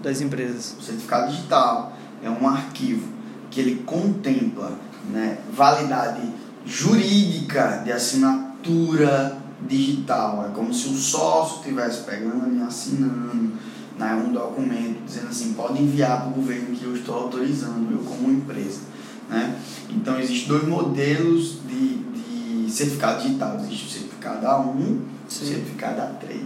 das 0.00 0.20
empresas? 0.20 0.76
O 0.78 0.82
certificado 0.82 1.32
digital 1.32 1.96
é 2.22 2.30
um 2.30 2.48
arquivo 2.48 3.08
que 3.50 3.60
ele 3.60 3.82
contempla 3.84 4.78
né, 5.10 5.38
validade 5.52 6.22
jurídica 6.64 7.82
de 7.84 7.90
assinatura 7.90 9.38
digital. 9.66 10.46
É 10.48 10.54
como 10.54 10.72
se 10.72 10.88
o 10.88 10.94
sócio 10.94 11.58
estivesse 11.58 12.04
pegando 12.04 12.56
e 12.56 12.62
assinando 12.62 13.52
né, 13.98 14.14
um 14.14 14.32
documento 14.32 15.04
dizendo 15.04 15.28
assim, 15.28 15.52
pode 15.54 15.82
enviar 15.82 16.20
para 16.20 16.28
o 16.28 16.32
governo 16.32 16.74
que 16.74 16.84
eu 16.84 16.94
estou 16.94 17.14
autorizando, 17.14 17.90
eu 17.92 17.98
como 17.98 18.30
empresa. 18.30 18.80
Né? 19.28 19.56
Então 19.90 20.18
existem 20.18 20.48
dois 20.48 20.66
modelos 20.66 21.58
de, 21.66 21.98
de 21.98 22.70
certificado 22.70 23.22
digital. 23.22 23.56
Existe 23.56 23.86
o 23.86 23.90
certificado 23.90 24.46
A1 24.46 24.80
e 24.80 24.98
o 25.26 25.30
certificado 25.30 26.00
A3. 26.00 26.38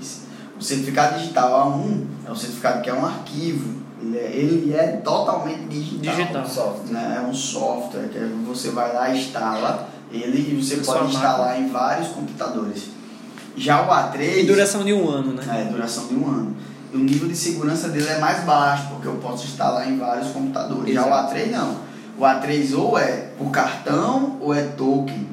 O 0.58 0.62
certificado 0.62 1.18
digital 1.18 1.78
A1 1.78 2.04
é 2.26 2.32
um 2.32 2.36
certificado 2.36 2.82
que 2.82 2.90
é 2.90 2.94
um 2.94 3.04
arquivo. 3.04 3.82
Ele 4.00 4.18
é, 4.18 4.36
ele 4.36 4.74
é 4.74 4.96
totalmente 4.96 5.68
digital. 5.68 6.16
Digital. 6.16 6.48
Software. 6.48 6.92
Né? 6.92 7.22
É 7.22 7.26
um 7.28 7.34
software 7.34 8.08
que 8.08 8.18
você 8.44 8.70
vai 8.70 8.92
lá 8.92 9.10
e 9.10 9.20
instala 9.20 9.88
ele 10.10 10.52
e 10.52 10.62
você 10.62 10.76
pode 10.78 11.14
instalar 11.14 11.60
em 11.60 11.68
vários 11.68 12.08
computadores. 12.08 12.90
Já 13.56 13.82
o 13.82 13.88
A3 13.88 14.38
E 14.38 14.42
duração 14.44 14.84
de 14.84 14.92
um 14.92 15.08
ano, 15.08 15.32
né? 15.34 15.66
é 15.66 15.70
duração 15.70 16.06
de 16.06 16.14
um 16.14 16.26
ano. 16.26 16.56
O 16.94 16.98
nível 16.98 17.28
de 17.28 17.36
segurança 17.36 17.88
dele 17.88 18.08
é 18.08 18.18
mais 18.18 18.44
baixo, 18.44 18.88
porque 18.90 19.08
eu 19.08 19.14
posso 19.16 19.46
instalar 19.46 19.88
em 19.90 19.96
vários 19.98 20.28
computadores. 20.28 20.92
Já 20.94 21.04
o 21.04 21.06
Exato. 21.08 21.34
A3 21.34 21.50
não. 21.50 21.76
O 22.18 22.22
A3 22.22 22.78
ou 22.78 22.98
é 22.98 23.28
por 23.38 23.50
cartão 23.50 24.36
ou 24.40 24.54
é 24.54 24.62
token. 24.62 25.26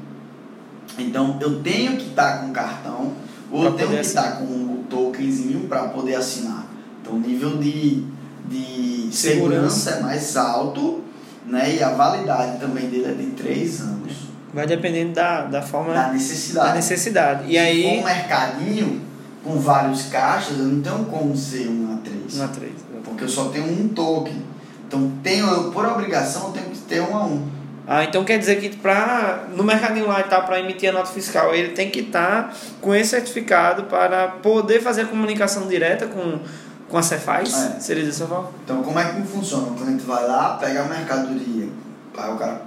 Então 0.98 1.38
eu 1.42 1.62
tenho 1.62 1.98
que 1.98 2.10
estar 2.10 2.40
com 2.40 2.52
cartão 2.52 3.14
ou 3.52 3.62
Pra 3.62 3.70
eu 3.72 3.74
tenho 3.76 3.90
que 3.90 4.06
estar 4.06 4.38
com 4.38 4.44
o 4.46 4.86
tokenzinho 4.90 5.68
para 5.68 5.84
poder 5.90 6.16
assinar. 6.16 6.66
Então 7.02 7.14
o 7.16 7.20
nível 7.20 7.58
de, 7.58 8.06
de 8.48 9.10
Segurança. 9.12 9.70
segurança 9.76 9.90
é 9.92 10.00
mais 10.02 10.38
alto 10.38 11.04
né? 11.46 11.76
e 11.76 11.84
a 11.84 11.90
validade 11.92 12.60
também 12.60 12.90
dele 12.90 13.06
é 13.08 13.14
de 13.14 13.26
3 13.32 13.82
anos. 13.82 14.14
Vai 14.54 14.66
dependendo 14.66 15.14
da, 15.14 15.44
da 15.46 15.62
forma 15.62 15.94
Da 15.94 16.08
da 16.08 16.14
necessidade. 16.14 16.76
necessidade. 16.76 17.44
E 17.44 17.48
Se 17.50 17.54
for 17.56 17.62
aí. 17.66 18.00
um 18.00 18.04
mercadinho 18.06 19.02
com 19.50 19.60
vários 19.60 20.04
caixas, 20.04 20.60
eu 20.60 20.66
não 20.66 20.82
tenho 20.82 21.06
como 21.06 21.36
ser 21.36 21.68
um 21.68 21.98
A3. 21.98 22.40
Um 22.40 22.48
A3. 22.48 22.70
Porque 23.04 23.24
eu 23.24 23.30
só 23.30 23.46
tenho 23.46 23.66
um 23.66 23.88
token. 23.88 24.44
Então, 24.88 25.12
tenho, 25.24 25.48
eu, 25.48 25.72
por 25.72 25.86
obrigação, 25.86 26.48
eu 26.48 26.54
tenho 26.54 26.68
que 26.68 26.78
ter 26.80 27.02
um 27.02 27.18
a 27.18 27.26
um. 27.26 27.48
Ah, 27.88 28.04
então 28.04 28.24
quer 28.24 28.38
dizer 28.38 28.62
que 28.62 28.78
pra, 28.78 29.48
no 29.56 29.64
mercadinho 29.64 30.08
lá 30.08 30.22
tal, 30.22 30.44
para 30.44 30.60
emitir 30.60 30.90
a 30.90 30.94
nota 30.94 31.08
fiscal, 31.08 31.56
ele 31.56 31.70
tem 31.70 31.90
que 31.90 32.02
estar 32.02 32.56
com 32.80 32.94
esse 32.94 33.10
certificado 33.10 33.86
para 33.86 34.28
poder 34.28 34.80
fazer 34.80 35.02
a 35.02 35.06
comunicação 35.06 35.68
direta 35.68 36.06
com, 36.06 36.40
com 36.88 36.98
a 37.00 37.02
Cefaz? 37.02 37.52
É. 37.52 37.80
Seria 37.80 38.06
dessa 38.06 38.28
forma? 38.28 38.52
Então, 38.64 38.84
como 38.84 39.00
é 39.00 39.06
que 39.06 39.22
funciona? 39.24 39.70
O 39.70 39.74
cliente 39.74 40.04
vai 40.06 40.28
lá, 40.28 40.58
pega 40.58 40.84
a 40.84 40.86
mercadoria, 40.86 41.68
aí 42.16 42.32
o 42.32 42.36
cara 42.36 42.62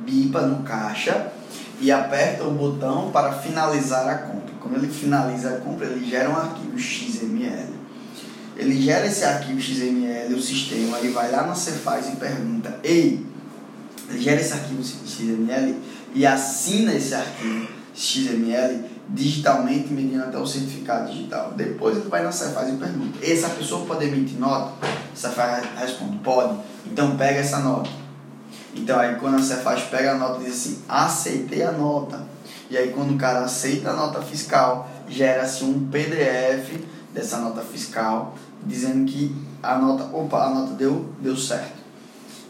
bipa 0.00 0.42
no 0.42 0.62
caixa 0.62 1.28
e 1.80 1.90
aperta 1.90 2.44
o 2.44 2.50
botão 2.50 3.10
para 3.10 3.32
finalizar 3.32 4.06
a 4.06 4.18
compra. 4.18 4.47
Quando 4.60 4.76
ele 4.76 4.88
finaliza 4.88 5.50
a 5.50 5.60
compra, 5.60 5.86
ele 5.86 6.08
gera 6.08 6.30
um 6.30 6.36
arquivo 6.36 6.78
XML. 6.78 7.78
Ele 8.56 8.82
gera 8.82 9.06
esse 9.06 9.24
arquivo 9.24 9.60
XML, 9.60 10.34
o 10.34 10.42
sistema, 10.42 10.98
ele 10.98 11.10
vai 11.10 11.30
lá 11.30 11.46
na 11.46 11.54
Cefaz 11.54 12.08
e 12.08 12.16
pergunta: 12.16 12.78
Ei, 12.82 13.24
ele 14.08 14.20
gera 14.20 14.40
esse 14.40 14.52
arquivo 14.52 14.82
XML 14.82 15.76
e 16.14 16.26
assina 16.26 16.92
esse 16.92 17.14
arquivo 17.14 17.68
XML 17.94 18.84
digitalmente 19.08 19.92
mediante 19.92 20.36
o 20.36 20.46
certificado 20.46 21.10
digital. 21.10 21.52
Depois 21.56 21.96
ele 21.96 22.08
vai 22.08 22.22
na 22.22 22.32
Cefaz 22.32 22.68
e 22.68 22.76
pergunta: 22.76 23.18
essa 23.22 23.48
pessoa 23.50 23.86
pode 23.86 24.06
emitir 24.06 24.38
nota? 24.38 24.72
Cefaz 25.14 25.64
responde: 25.76 26.18
pode. 26.18 26.58
Então 26.86 27.16
pega 27.16 27.40
essa 27.40 27.58
nota. 27.60 27.90
Então 28.74 28.98
aí 28.98 29.16
quando 29.16 29.36
a 29.36 29.42
Cefaz 29.42 29.82
pega 29.84 30.12
a 30.12 30.18
nota 30.18 30.42
diz 30.42 30.54
assim: 30.54 30.82
aceitei 30.88 31.62
a 31.62 31.72
nota. 31.72 32.37
E 32.70 32.76
aí 32.76 32.90
quando 32.90 33.14
o 33.14 33.18
cara 33.18 33.40
aceita 33.40 33.90
a 33.90 33.96
nota 33.96 34.20
fiscal, 34.22 34.88
gera-se 35.08 35.64
um 35.64 35.88
PDF 35.88 36.80
dessa 37.12 37.38
nota 37.38 37.62
fiscal 37.62 38.36
dizendo 38.64 39.10
que 39.10 39.34
a 39.62 39.78
nota, 39.78 40.04
opa, 40.14 40.44
a 40.44 40.50
nota 40.50 40.74
deu, 40.74 41.06
deu 41.20 41.36
certo. 41.36 41.78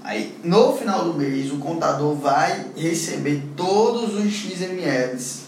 Aí, 0.03 0.39
no 0.43 0.75
final 0.75 1.05
do 1.05 1.15
mês, 1.15 1.53
o 1.53 1.59
contador 1.59 2.15
vai 2.15 2.67
receber 2.77 3.43
todos 3.57 4.15
os 4.15 4.33
XMLs 4.33 5.43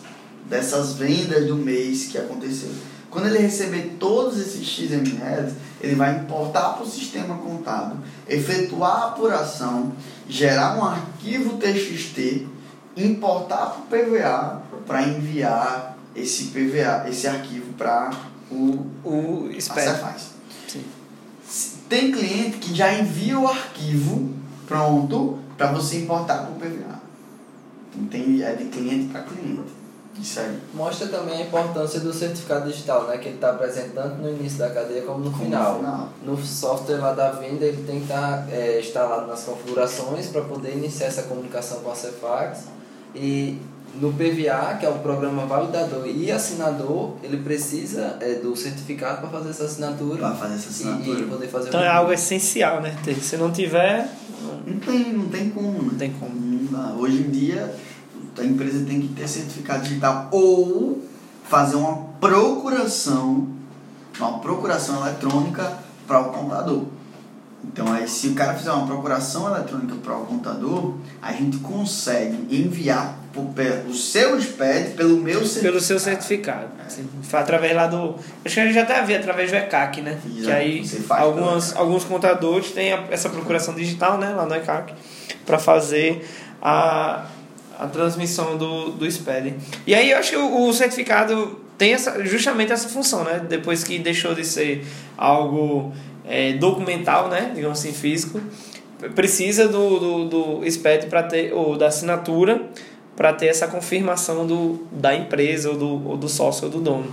dessas 0.48 0.94
vendas 0.94 1.46
do 1.46 1.56
mês 1.56 2.08
que 2.08 2.18
aconteceu. 2.18 2.70
Quando 3.10 3.26
ele 3.26 3.38
receber 3.38 3.96
todos 3.98 4.38
esses 4.38 4.66
XMLs, 4.66 5.54
ele 5.80 5.94
vai 5.94 6.16
importar 6.18 6.74
para 6.74 6.84
o 6.84 6.88
sistema 6.88 7.38
contábil, 7.38 7.96
efetuar 8.28 9.02
a 9.02 9.06
apuração, 9.08 9.92
gerar 10.28 10.76
um 10.76 10.84
arquivo 10.84 11.56
TXT, 11.56 12.46
importar 13.06 13.66
para 13.88 13.98
o 13.98 14.04
PVA 14.04 14.62
para 14.86 15.02
enviar 15.02 15.96
esse 16.14 16.44
PVA, 16.46 17.08
esse 17.08 17.26
arquivo 17.26 17.72
para 17.74 18.10
o 18.50 18.86
O. 19.04 19.48
Cefaz. 19.60 20.30
Sim. 20.66 20.84
Tem 21.88 22.10
cliente 22.12 22.58
que 22.58 22.74
já 22.74 22.92
envia 22.92 23.38
o 23.38 23.46
arquivo 23.48 24.30
pronto 24.66 25.38
para 25.56 25.72
você 25.72 25.98
importar 25.98 26.38
para 26.38 26.50
o 26.50 26.54
PVA. 26.54 27.00
Então 27.94 28.06
tem, 28.08 28.42
é 28.42 28.54
de 28.54 28.64
cliente 28.66 29.12
para 29.12 29.22
cliente. 29.22 29.80
Isso 30.20 30.40
aí. 30.40 30.58
Mostra 30.74 31.08
também 31.08 31.42
a 31.42 31.46
importância 31.46 32.00
do 32.00 32.12
certificado 32.12 32.70
digital, 32.70 33.06
né? 33.06 33.16
Que 33.18 33.28
ele 33.28 33.36
está 33.36 33.52
presente 33.54 33.90
tanto 33.90 34.16
no 34.16 34.28
início 34.28 34.58
da 34.58 34.68
cadeia 34.70 35.02
como 35.02 35.20
no 35.20 35.30
Como 35.30 35.44
final. 35.44 35.74
no 35.74 35.78
final. 35.78 36.08
No 36.24 36.36
software 36.44 36.98
lá 36.98 37.12
da 37.12 37.30
venda, 37.30 37.64
ele 37.64 37.84
tem 37.84 37.96
que 37.98 38.04
estar 38.04 38.46
é, 38.50 38.80
instalado 38.80 39.26
nas 39.26 39.44
configurações 39.44 40.26
para 40.26 40.42
poder 40.42 40.76
iniciar 40.76 41.06
essa 41.06 41.22
comunicação 41.22 41.80
com 41.80 41.90
a 41.90 41.94
Cefax. 41.94 42.64
E 43.14 43.58
no 44.00 44.12
PVA, 44.12 44.76
que 44.78 44.86
é 44.86 44.88
o 44.88 44.98
programa 45.00 45.46
validador 45.46 46.06
e 46.06 46.30
assinador, 46.30 47.14
ele 47.22 47.38
precisa 47.38 48.16
é, 48.20 48.34
do 48.34 48.54
certificado 48.56 49.20
para 49.20 49.28
fazer 49.30 49.50
essa 49.50 49.64
assinatura 49.64 50.18
Para 50.18 50.34
fazer 50.36 50.54
essa 50.54 50.66
e, 50.66 50.70
assinatura. 50.70 51.20
e 51.20 51.26
poder 51.26 51.48
fazer 51.48 51.68
Então 51.68 51.80
o 51.80 51.84
é 51.84 51.88
algo 51.88 52.12
essencial, 52.12 52.80
né? 52.80 52.96
Se 53.20 53.36
não 53.36 53.50
tiver, 53.50 54.08
Não 54.66 54.78
tem, 54.78 55.12
não 55.12 55.28
tem 55.28 55.50
como. 55.50 55.72
Né? 55.72 55.78
não 55.82 55.98
tem 55.98 56.12
como. 56.12 56.70
Não. 56.70 56.98
Hoje 56.98 57.18
em 57.22 57.30
dia, 57.30 57.74
a 58.38 58.44
empresa 58.44 58.84
tem 58.86 59.00
que 59.00 59.08
ter 59.08 59.26
certificado 59.28 59.82
digital 59.82 60.28
ou 60.30 61.02
fazer 61.44 61.76
uma 61.76 61.96
procuração, 62.20 63.48
uma 64.18 64.38
procuração 64.38 65.04
eletrônica 65.04 65.78
para 66.06 66.20
o 66.20 66.24
contador. 66.32 66.84
Então, 67.62 67.92
aí, 67.92 68.08
se 68.08 68.28
o 68.28 68.34
cara 68.34 68.54
fizer 68.54 68.72
uma 68.72 68.86
procuração 68.86 69.54
eletrônica 69.54 69.94
para 70.02 70.16
o 70.16 70.24
contador, 70.24 70.94
a 71.20 71.32
gente 71.32 71.58
consegue 71.58 72.46
enviar 72.50 73.18
o 73.88 73.94
seu 73.94 74.40
SPED 74.40 74.94
pelo 74.94 75.16
meu 75.18 75.40
certificado. 75.40 75.62
Pelo 75.62 75.80
seu 75.80 75.98
certificado. 76.00 76.68
Foi 77.22 77.38
Através 77.38 77.76
lá 77.76 77.86
do. 77.86 78.16
Acho 78.44 78.54
que 78.54 78.60
a 78.60 78.64
gente 78.64 78.74
já 78.74 78.82
até 78.82 78.98
havia 78.98 79.18
através 79.18 79.50
do 79.50 79.56
ECAC, 79.56 80.00
né? 80.00 80.18
Exato, 80.24 80.42
Que 80.42 80.50
aí 80.50 80.84
algumas, 81.10 81.76
alguns 81.76 82.04
contadores 82.04 82.72
têm 82.72 82.92
essa 83.10 83.28
procuração 83.28 83.74
digital, 83.74 84.18
né? 84.18 84.30
Lá 84.30 84.46
no 84.46 84.54
ECAC, 84.54 84.94
para 85.46 85.58
fazer 85.58 86.26
a, 86.60 87.26
a 87.78 87.86
transmissão 87.86 88.56
do, 88.56 88.90
do 88.92 89.10
SPED. 89.10 89.54
E 89.86 89.94
aí 89.94 90.10
eu 90.10 90.18
acho 90.18 90.30
que 90.30 90.36
o, 90.36 90.68
o 90.68 90.72
certificado 90.72 91.60
tem 91.78 91.94
essa, 91.94 92.24
justamente 92.24 92.72
essa 92.72 92.88
função, 92.88 93.22
né? 93.22 93.40
Depois 93.48 93.84
que 93.84 93.98
deixou 93.98 94.34
de 94.34 94.44
ser 94.44 94.84
algo 95.16 95.94
é, 96.30 96.52
documental, 96.54 97.28
né? 97.28 97.52
Digamos 97.54 97.78
assim, 97.78 97.92
físico, 97.92 98.40
precisa 99.14 99.68
do, 99.68 99.98
do, 99.98 100.28
do 100.60 100.70
SPED 100.70 101.06
para 101.06 101.24
ter, 101.24 101.52
ou 101.52 101.76
da 101.76 101.88
assinatura 101.88 102.70
para 103.16 103.34
ter 103.34 103.48
essa 103.48 103.66
confirmação 103.66 104.46
do, 104.46 104.86
da 104.92 105.14
empresa 105.14 105.70
ou 105.70 105.76
do, 105.76 106.08
ou 106.08 106.16
do 106.16 106.28
sócio 106.28 106.64
ou 106.64 106.70
do 106.70 106.80
dono. 106.80 107.12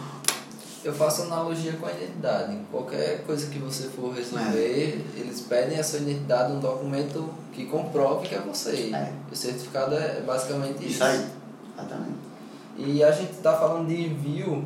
Eu 0.83 0.93
faço 0.93 1.23
analogia 1.23 1.73
com 1.73 1.85
a 1.85 1.91
identidade. 1.91 2.57
Qualquer 2.71 3.23
coisa 3.25 3.49
que 3.49 3.59
você 3.59 3.89
for 3.89 4.13
resolver, 4.13 5.03
eles 5.17 5.41
pedem 5.41 5.77
a 5.77 5.83
sua 5.83 5.99
identidade, 5.99 6.53
um 6.53 6.59
documento 6.61 7.29
que 7.51 7.65
comprove 7.65 8.25
que 8.25 8.35
é 8.35 8.39
você. 8.39 8.91
É. 8.93 9.11
O 9.29 9.35
certificado 9.35 9.95
é 9.95 10.21
basicamente 10.21 10.77
isso. 10.77 10.91
Isso 10.93 11.03
aí. 11.03 11.25
Exatamente. 11.77 12.17
E 12.77 13.03
a 13.03 13.11
gente 13.11 13.33
está 13.33 13.57
falando 13.57 13.87
de 13.89 14.01
envio. 14.05 14.65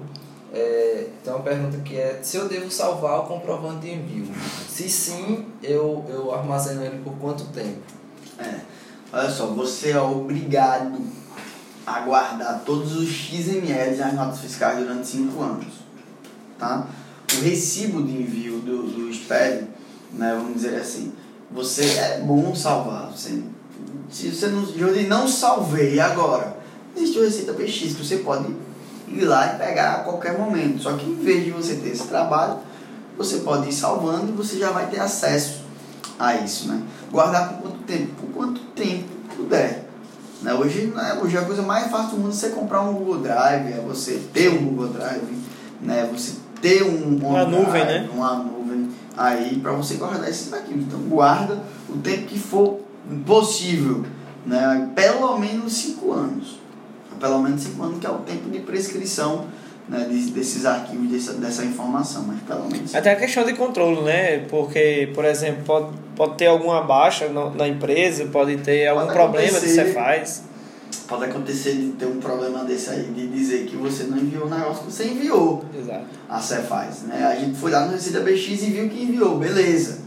É, 0.54 1.08
tem 1.24 1.34
uma 1.34 1.44
pergunta 1.44 1.78
que 1.78 1.96
é 1.96 2.20
se 2.22 2.36
eu 2.36 2.48
devo 2.50 2.70
salvar 2.70 3.20
o 3.20 3.24
comprovante 3.24 3.88
de 3.88 3.94
envio. 3.94 4.28
Se 4.70 4.90
sim, 4.90 5.46
eu, 5.64 6.06
eu 6.10 6.34
armazeno 6.34 6.84
ele 6.84 7.00
por 7.04 7.14
quanto 7.14 7.46
tempo? 7.46 7.80
É. 8.38 8.60
Olha 9.14 9.30
só, 9.30 9.48
você 9.48 9.92
é 9.92 10.02
obrigado 10.02 11.00
a 11.86 12.00
guardar 12.02 12.64
todos 12.66 12.96
os 12.96 13.10
XMLs 13.10 13.98
das 13.98 14.14
notas 14.14 14.40
fiscais 14.40 14.80
durante 14.80 15.08
5 15.08 15.42
anos. 15.42 15.74
Tá? 16.60 16.88
O 17.34 17.42
recibo 17.44 18.04
de 18.04 18.12
envio 18.12 18.60
do, 18.60 18.84
do 18.84 19.14
SPED, 19.14 19.68
né? 20.14 20.34
Vamos 20.36 20.56
dizer 20.56 20.76
assim. 20.76 21.14
Você 21.52 21.84
é 21.98 22.20
bom 22.20 22.54
salvar. 22.56 23.12
Você, 23.12 23.42
se 24.10 24.30
você 24.30 24.48
não, 24.48 24.64
eu 24.70 25.08
não 25.08 25.28
salvei 25.28 26.00
agora, 26.00 26.58
existe 26.96 27.18
o 27.18 27.24
Receita 27.24 27.54
PX 27.54 27.78
que 27.96 28.06
você 28.06 28.18
pode 28.18 28.54
ir 29.14 29.26
lá 29.26 29.54
e 29.54 29.58
pegar 29.58 29.94
a 29.94 30.00
qualquer 30.00 30.38
momento. 30.38 30.82
Só 30.82 30.94
que 30.94 31.10
em 31.10 31.16
vez 31.16 31.46
de 31.46 31.52
você 31.52 31.76
ter 31.76 31.90
esse 31.90 32.08
trabalho, 32.08 32.58
você 33.18 33.38
pode 33.38 33.70
ir 33.70 33.74
salvando 33.74 34.30
e 34.30 34.32
você 34.32 34.58
já 34.58 34.72
vai 34.72 34.88
ter 34.88 35.00
acesso 35.00 35.62
a 36.18 36.36
isso, 36.36 36.68
né? 36.68 36.82
Guardar 37.12 37.54
por 37.54 37.64
quanto 37.64 37.78
tempo? 37.84 38.14
Por 38.16 38.30
quanto 38.34 38.62
tempo 38.76 39.10
puder. 39.36 39.86
Né? 40.42 40.54
Hoje, 40.54 40.92
né? 40.96 41.20
Hoje 41.22 41.38
a 41.38 41.44
coisa 41.44 41.62
mais 41.62 41.90
fácil 41.92 42.12
do 42.12 42.18
mundo 42.18 42.32
é 42.32 42.36
você 42.36 42.50
comprar 42.50 42.82
um 42.82 42.94
Google 42.94 43.20
Drive, 43.20 43.74
é 43.74 43.84
você 43.86 44.22
ter 44.34 44.50
um 44.50 44.66
Google 44.66 44.88
Drive, 44.88 45.38
né? 45.82 46.10
Você 46.12 46.34
ter 46.62 46.84
um 46.84 47.18
uma 47.18 47.46
nuvem, 47.46 47.86
né? 47.86 48.10
Uma 48.14 48.36
nuvem 48.36 48.90
aí 49.18 49.60
para 49.60 49.72
você 49.74 49.96
guardar 49.96 50.30
esses 50.30 50.52
arquivos. 50.52 50.86
Então 50.86 51.00
guarda 51.02 51.62
o 51.90 51.98
tempo 51.98 52.28
que 52.28 52.40
for 52.40 52.80
possível, 53.26 54.06
né? 54.46 54.90
Pelo 54.96 55.38
menos 55.38 55.74
5 55.74 56.12
anos. 56.12 56.61
Pelo 57.22 57.40
menos 57.40 57.62
5 57.62 57.84
anos 57.84 58.00
que 58.00 58.06
é 58.06 58.10
o 58.10 58.18
tempo 58.18 58.50
de 58.50 58.60
prescrição 58.60 59.46
né, 59.88 60.08
desses 60.34 60.66
arquivos, 60.66 61.10
dessa, 61.10 61.34
dessa 61.34 61.66
informação, 61.66 62.24
mas 62.28 62.40
pelo 62.42 62.70
menos. 62.70 62.96
Até 62.96 63.12
a 63.12 63.16
questão 63.16 63.44
de 63.44 63.54
controle, 63.54 64.02
né? 64.02 64.40
Porque, 64.50 65.10
por 65.14 65.26
exemplo, 65.26 65.64
pode, 65.66 65.88
pode 66.16 66.38
ter 66.38 66.48
alguma 66.48 66.82
baixa 66.82 67.28
no, 67.28 67.54
na 67.54 67.68
empresa, 67.68 68.26
pode 68.26 68.58
ter 68.58 68.88
algum 68.88 69.02
pode 69.02 69.14
problema 69.14 69.60
que 69.60 69.68
você 69.68 69.86
faz. 69.94 70.44
Pode 71.08 71.26
acontecer 71.26 71.74
de 71.74 71.90
ter 71.90 72.06
um 72.06 72.20
problema 72.20 72.64
desse 72.64 72.90
aí, 72.90 73.04
de 73.04 73.28
dizer 73.28 73.66
que 73.66 73.76
você 73.76 74.04
não 74.04 74.18
enviou 74.18 74.46
o 74.46 74.50
negócio 74.50 74.86
que 74.86 74.94
você 74.94 75.06
enviou. 75.06 75.64
Exato. 75.78 76.06
A 76.30 76.40
Cefaz, 76.40 77.02
né? 77.04 77.26
A 77.26 77.36
gente 77.36 77.58
foi 77.58 77.72
lá 77.72 77.86
no 77.86 77.92
Receita 77.92 78.22
BX 78.22 78.48
e 78.64 78.70
viu 78.72 78.90
que 78.90 79.04
enviou, 79.04 79.38
beleza. 79.38 80.00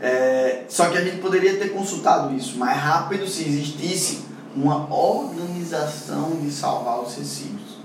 É, 0.00 0.55
só 0.68 0.88
que 0.88 0.98
a 0.98 1.04
gente 1.04 1.18
poderia 1.18 1.56
ter 1.56 1.70
consultado 1.70 2.34
isso 2.34 2.58
mais 2.58 2.78
rápido 2.78 3.26
se 3.26 3.42
existisse 3.42 4.24
uma 4.54 4.92
organização 4.92 6.36
de 6.40 6.50
salvar 6.50 7.00
os 7.00 7.16
recibos. 7.16 7.76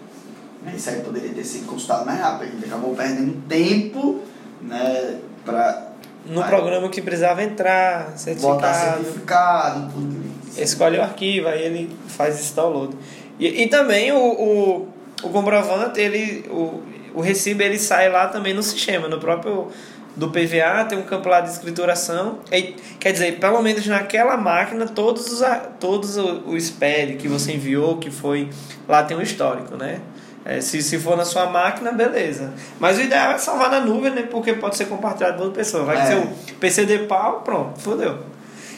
Isso 0.75 0.89
aí 0.89 1.01
poderia 1.01 1.33
ter 1.33 1.43
sido 1.43 1.65
consultado 1.67 2.05
mais 2.05 2.19
rápido. 2.19 2.49
A 2.49 2.51
gente 2.51 2.65
acabou 2.65 2.95
perdendo 2.95 3.41
tempo 3.47 4.21
né, 4.61 5.19
para. 5.43 5.91
No 6.25 6.43
programa 6.43 6.87
que 6.89 7.01
precisava 7.01 7.43
entrar, 7.43 8.15
certificado. 8.15 8.55
Botar 8.55 8.73
certificado, 8.73 9.91
tudo 9.91 10.23
isso. 10.47 10.61
Escolhe 10.61 10.97
o 10.99 11.01
arquivo, 11.01 11.47
aí 11.47 11.63
ele 11.63 11.97
faz 12.07 12.39
esse 12.39 12.53
download. 12.53 12.95
E, 13.39 13.63
e 13.63 13.67
também 13.67 14.11
o, 14.11 14.19
o, 14.19 14.87
o 15.23 15.29
comprovante, 15.29 15.99
ele, 15.99 16.45
o, 16.51 16.83
o 17.15 17.21
recibo 17.21 17.63
ele 17.63 17.79
sai 17.79 18.09
lá 18.09 18.27
também 18.27 18.53
no 18.53 18.61
sistema, 18.61 19.07
no 19.07 19.19
próprio 19.19 19.69
do 20.15 20.29
PVA, 20.29 20.85
tem 20.87 20.97
um 20.97 21.03
campo 21.03 21.29
lá 21.29 21.41
de 21.41 21.49
escrituração. 21.49 22.39
E, 22.51 22.75
quer 22.99 23.11
dizer, 23.11 23.39
pelo 23.39 23.61
menos 23.61 23.85
naquela 23.87 24.37
máquina, 24.37 24.85
todos 24.85 25.31
os, 25.31 25.41
todos 25.79 26.17
o, 26.17 26.43
o 26.47 26.59
SPED 26.59 27.15
que 27.15 27.27
você 27.27 27.53
enviou, 27.53 27.97
que 27.97 28.11
foi. 28.11 28.49
Lá 28.87 29.03
tem 29.03 29.15
um 29.15 29.21
histórico, 29.21 29.77
né? 29.77 30.01
É, 30.43 30.59
se, 30.59 30.81
se 30.81 30.97
for 30.97 31.15
na 31.15 31.23
sua 31.23 31.45
máquina, 31.45 31.91
beleza. 31.91 32.51
Mas 32.79 32.97
o 32.97 33.01
ideal 33.01 33.33
é 33.33 33.37
salvar 33.37 33.69
na 33.69 33.79
nuvem, 33.79 34.11
né? 34.11 34.23
Porque 34.23 34.53
pode 34.53 34.75
ser 34.75 34.85
compartilhado 34.85 35.37
por 35.37 35.45
outra 35.45 35.59
pessoa. 35.59 35.83
Vai 35.83 35.97
é. 35.97 36.05
ser 36.05 36.17
o 36.17 36.27
PC 36.59 36.85
de 36.85 36.99
pau, 36.99 37.41
pronto, 37.41 37.79
fodeu. 37.79 38.17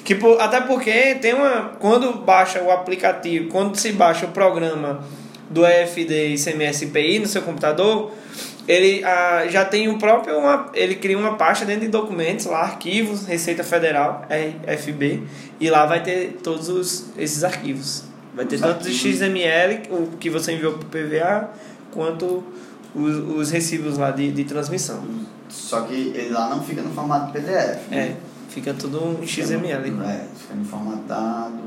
Que, 0.03 0.17
até 0.39 0.59
porque 0.61 1.15
tem 1.15 1.33
uma. 1.33 1.71
Quando 1.79 2.13
baixa 2.13 2.61
o 2.61 2.69
aplicativo, 2.69 3.47
quando 3.47 3.77
se 3.77 3.93
baixa 3.93 4.25
o 4.25 4.29
programa 4.29 5.03
do 5.49 5.65
EFD 5.65 6.33
e 6.33 6.37
CMS-IPI 6.37 7.19
no 7.19 7.27
seu 7.27 7.41
computador, 7.41 8.11
ele 8.67 9.03
ah, 9.03 9.45
já 9.47 9.65
tem 9.65 9.89
um 9.89 9.97
próprio 9.97 10.37
uma, 10.37 10.69
ele 10.73 10.95
cria 10.95 11.17
uma 11.17 11.35
pasta 11.35 11.65
dentro 11.65 11.81
de 11.81 11.89
documentos 11.89 12.45
lá 12.45 12.61
arquivos 12.61 13.25
Receita 13.25 13.63
Federal 13.63 14.25
RFB 14.29 15.23
e 15.59 15.69
lá 15.69 15.85
vai 15.85 16.01
ter 16.01 16.39
todos 16.41 16.69
os, 16.69 17.05
esses 17.17 17.43
arquivos. 17.43 18.05
Vai 18.33 18.45
ter 18.45 18.55
os 18.55 18.61
tanto 18.61 18.87
arquivos. 18.87 19.05
o 19.05 19.17
XML 19.17 19.81
o 19.89 20.17
que 20.17 20.29
você 20.29 20.53
enviou 20.53 20.73
para 20.73 20.85
o 20.85 20.89
PVA 20.89 21.49
quanto 21.91 22.43
os, 22.95 23.17
os 23.37 23.51
recibos 23.51 23.97
lá 23.97 24.11
de, 24.11 24.31
de 24.31 24.43
transmissão. 24.45 25.03
Só 25.49 25.81
que 25.81 26.13
ele 26.15 26.29
lá 26.29 26.49
não 26.49 26.63
fica 26.63 26.81
no 26.81 26.93
formato 26.93 27.31
PDF 27.31 27.89
né? 27.89 28.17
é 28.29 28.33
fica 28.53 28.71
tudo 28.73 29.17
em 29.21 29.25
XML 29.25 29.89
é 30.05 30.27
fica 30.37 30.55
no 30.55 30.65
formatado 30.65 31.57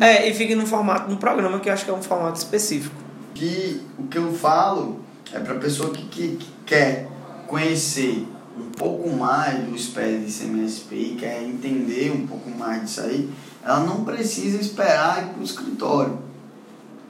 é 0.00 0.28
e 0.28 0.34
fica 0.34 0.56
no 0.56 0.66
formato 0.66 1.08
do 1.08 1.16
programa 1.16 1.60
que 1.60 1.68
eu 1.68 1.72
acho 1.72 1.84
que 1.84 1.90
é 1.90 1.94
um 1.94 2.02
formato 2.02 2.38
específico. 2.38 2.94
Que 3.34 3.80
o 3.98 4.04
que 4.08 4.18
eu 4.18 4.32
falo 4.32 5.03
é 5.34 5.40
para 5.40 5.54
a 5.54 5.58
pessoa 5.58 5.90
que, 5.90 6.02
que, 6.04 6.36
que, 6.36 6.46
quer 6.64 7.08
conhecer 7.48 8.26
um 8.56 8.70
pouco 8.70 9.10
mais 9.10 9.64
do 9.64 9.76
SPED 9.76 10.24
de 10.24 10.32
CMSPI, 10.32 11.16
quer 11.18 11.42
entender 11.42 12.12
um 12.12 12.24
pouco 12.24 12.48
mais 12.50 12.82
disso 12.82 13.00
aí, 13.00 13.28
ela 13.64 13.80
não 13.80 14.04
precisa 14.04 14.60
esperar 14.60 15.24
ir 15.24 15.26
para 15.30 15.40
o 15.40 15.44
escritório. 15.44 16.18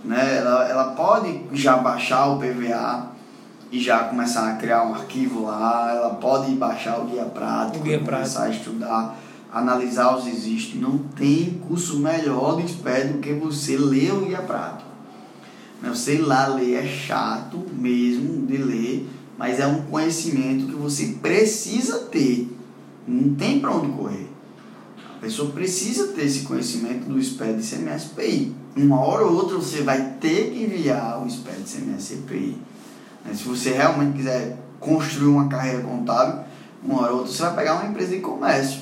Né? 0.03 0.39
Ela, 0.39 0.69
ela 0.69 0.85
pode 0.93 1.43
já 1.53 1.77
baixar 1.77 2.29
o 2.29 2.39
PVA 2.39 3.11
e 3.71 3.79
já 3.79 4.05
começar 4.05 4.53
a 4.53 4.57
criar 4.57 4.85
um 4.85 4.95
arquivo 4.95 5.45
lá, 5.45 5.93
ela 5.95 6.15
pode 6.15 6.53
baixar 6.53 7.01
o 7.01 7.05
guia 7.05 7.25
prático, 7.25 7.79
o 7.79 7.83
guia 7.83 7.99
começar 7.99 8.41
prático. 8.41 8.43
a 8.43 8.49
estudar, 8.49 9.17
analisar 9.53 10.17
os 10.17 10.27
existentes. 10.27 10.81
Não 10.81 10.97
tem 10.97 11.61
curso 11.69 11.99
melhor 11.99 12.57
do 12.57 12.67
SPED 12.67 13.15
do 13.15 13.19
que 13.19 13.35
você 13.35 13.77
ler 13.77 14.15
o 14.15 14.21
guia 14.23 14.41
prático. 14.41 14.94
Eu 15.85 15.95
sei 15.95 16.19
lá, 16.19 16.47
ler 16.47 16.75
é 16.75 16.87
chato 16.87 17.63
mesmo 17.73 18.47
de 18.47 18.57
ler, 18.57 19.09
mas 19.37 19.61
é 19.61 19.67
um 19.67 19.83
conhecimento 19.83 20.67
que 20.67 20.75
você 20.75 21.17
precisa 21.21 21.99
ter. 22.07 22.51
Não 23.07 23.35
tem 23.35 23.61
para 23.61 23.73
onde 23.73 23.93
correr. 23.93 24.29
A 25.17 25.19
pessoa 25.21 25.51
precisa 25.53 26.09
ter 26.09 26.25
esse 26.25 26.41
conhecimento 26.41 27.07
do 27.07 27.23
SPED 27.23 27.61
de 27.61 27.69
CMS-PI. 27.69 28.55
Uma 28.77 29.01
hora 29.01 29.25
ou 29.25 29.35
outra 29.35 29.57
você 29.57 29.83
vai 29.83 30.15
ter 30.21 30.53
que 30.53 30.65
enviar 30.65 31.23
o 31.23 31.31
SPED 31.31 31.63
de 31.63 31.71
CMS-PI. 31.71 32.57
Né, 33.25 33.35
se 33.35 33.45
você 33.45 33.73
realmente 33.73 34.17
quiser 34.17 34.57
construir 34.81 35.29
uma 35.29 35.49
carreira 35.49 35.83
contábil, 35.83 36.45
uma 36.83 37.03
hora 37.03 37.13
ou 37.13 37.19
outra 37.19 37.33
você 37.33 37.43
vai 37.43 37.57
pegar 37.57 37.75
uma 37.75 37.91
empresa 37.91 38.15
de 38.15 38.21
comércio. 38.21 38.81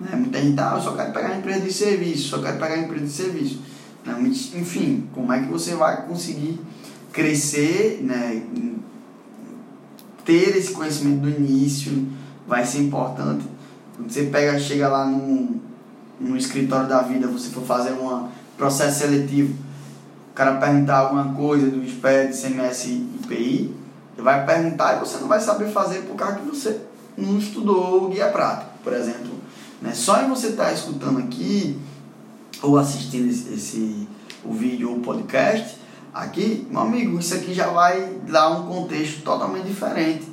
Né? 0.00 0.16
Muita 0.16 0.40
gente, 0.40 0.58
ah, 0.60 0.74
eu 0.76 0.82
só 0.82 0.92
quero 0.94 1.12
pegar 1.12 1.28
uma 1.28 1.38
empresa 1.38 1.60
de 1.60 1.72
serviço, 1.72 2.28
só 2.28 2.38
quero 2.38 2.58
pegar 2.58 2.74
uma 2.74 2.84
empresa 2.84 3.04
de 3.06 3.12
serviço. 3.12 3.60
Enfim, 4.20 5.08
como 5.14 5.32
é 5.32 5.40
que 5.40 5.48
você 5.48 5.74
vai 5.74 6.06
conseguir 6.06 6.60
crescer, 7.12 8.00
né? 8.02 8.42
ter 10.28 10.54
esse 10.58 10.72
conhecimento 10.72 11.22
do 11.22 11.30
início 11.30 12.06
vai 12.46 12.62
ser 12.66 12.80
importante. 12.80 13.46
Quando 13.96 14.10
você 14.10 14.24
pega, 14.24 14.58
chega 14.58 14.86
lá 14.86 15.06
no, 15.06 15.58
no 16.20 16.36
escritório 16.36 16.86
da 16.86 17.00
vida, 17.00 17.26
você 17.26 17.48
for 17.48 17.64
fazer 17.64 17.92
um 17.92 18.28
processo 18.54 18.98
seletivo, 18.98 19.54
o 20.30 20.34
cara 20.34 20.56
perguntar 20.58 20.98
alguma 20.98 21.32
coisa 21.32 21.70
do 21.70 21.82
SPED, 21.88 22.36
CMS 22.36 22.84
e 22.84 23.08
IPI, 23.22 23.74
ele 24.14 24.22
vai 24.22 24.44
perguntar 24.44 24.96
e 24.96 25.00
você 25.00 25.16
não 25.16 25.28
vai 25.28 25.40
saber 25.40 25.70
fazer 25.70 26.00
por 26.02 26.14
causa 26.14 26.36
que 26.36 26.46
você 26.46 26.78
não 27.16 27.38
estudou 27.38 28.10
guia 28.10 28.28
prático, 28.28 28.70
por 28.84 28.92
exemplo. 28.92 29.30
Né? 29.80 29.92
Só 29.94 30.22
em 30.22 30.28
você 30.28 30.48
estar 30.48 30.66
tá 30.66 30.72
escutando 30.74 31.20
aqui, 31.20 31.78
ou 32.62 32.78
assistindo 32.78 33.28
esse, 33.28 33.52
esse 33.52 34.08
o 34.44 34.52
vídeo 34.52 34.90
ou 34.90 34.96
o 34.96 35.00
podcast, 35.00 35.76
aqui, 36.12 36.66
meu 36.70 36.80
amigo, 36.80 37.18
isso 37.18 37.34
aqui 37.34 37.52
já 37.52 37.68
vai 37.68 38.18
dar 38.26 38.50
um 38.50 38.66
contexto 38.66 39.22
totalmente 39.22 39.66
diferente 39.66 40.26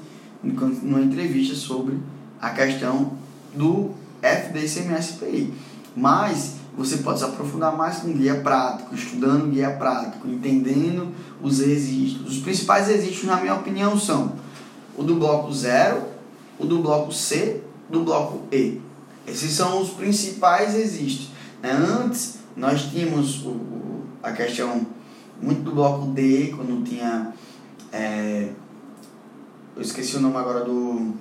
numa 0.43 1.01
entrevista 1.01 1.55
sobre 1.55 1.97
a 2.39 2.49
questão 2.51 3.13
do 3.53 3.91
FDCMSPI. 4.21 5.53
Mas 5.95 6.55
você 6.77 6.97
pode 6.97 7.19
se 7.19 7.25
aprofundar 7.25 7.75
mais 7.75 7.97
com 7.97 8.11
guia 8.11 8.35
prático, 8.41 8.93
estudando 8.93 9.49
guia 9.49 9.71
prático, 9.71 10.27
entendendo 10.27 11.07
os 11.41 11.59
registros. 11.59 12.37
Os 12.37 12.43
principais 12.43 12.87
registros, 12.87 13.23
na 13.23 13.37
minha 13.37 13.55
opinião, 13.55 13.97
são 13.97 14.33
o 14.97 15.03
do 15.03 15.15
bloco 15.15 15.51
0, 15.51 16.01
o 16.59 16.65
do 16.65 16.79
bloco 16.79 17.11
C, 17.11 17.61
do 17.89 18.03
bloco 18.03 18.41
E. 18.51 18.81
Esses 19.25 19.53
são 19.53 19.81
os 19.81 19.89
principais 19.91 20.73
registros. 20.73 21.29
Né? 21.65 21.71
Antes, 21.71 22.37
nós 22.55 22.83
tínhamos 22.91 23.43
o, 23.43 23.49
o, 23.49 24.03
a 24.21 24.31
questão 24.31 24.85
muito 25.41 25.63
do 25.63 25.71
bloco 25.71 26.11
D, 26.11 26.53
quando 26.55 26.83
tinha. 26.83 27.33
É, 27.91 28.49
eu 29.75 29.81
esqueci 29.81 30.17
o 30.17 30.19
nome 30.19 30.37
agora 30.37 30.63
do. 30.63 31.15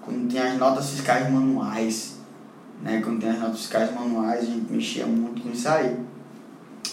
Quando 0.00 0.26
tinha 0.30 0.52
as 0.52 0.58
notas 0.58 0.88
fiscais 0.88 1.30
manuais. 1.30 2.16
Né? 2.82 3.02
Quando 3.04 3.20
tinha 3.20 3.32
as 3.32 3.38
notas 3.38 3.58
fiscais 3.58 3.94
manuais, 3.94 4.40
a 4.40 4.46
gente 4.46 4.72
mexia 4.72 5.06
muito 5.06 5.42
com 5.42 5.50
isso 5.50 5.68
aí. 5.68 5.98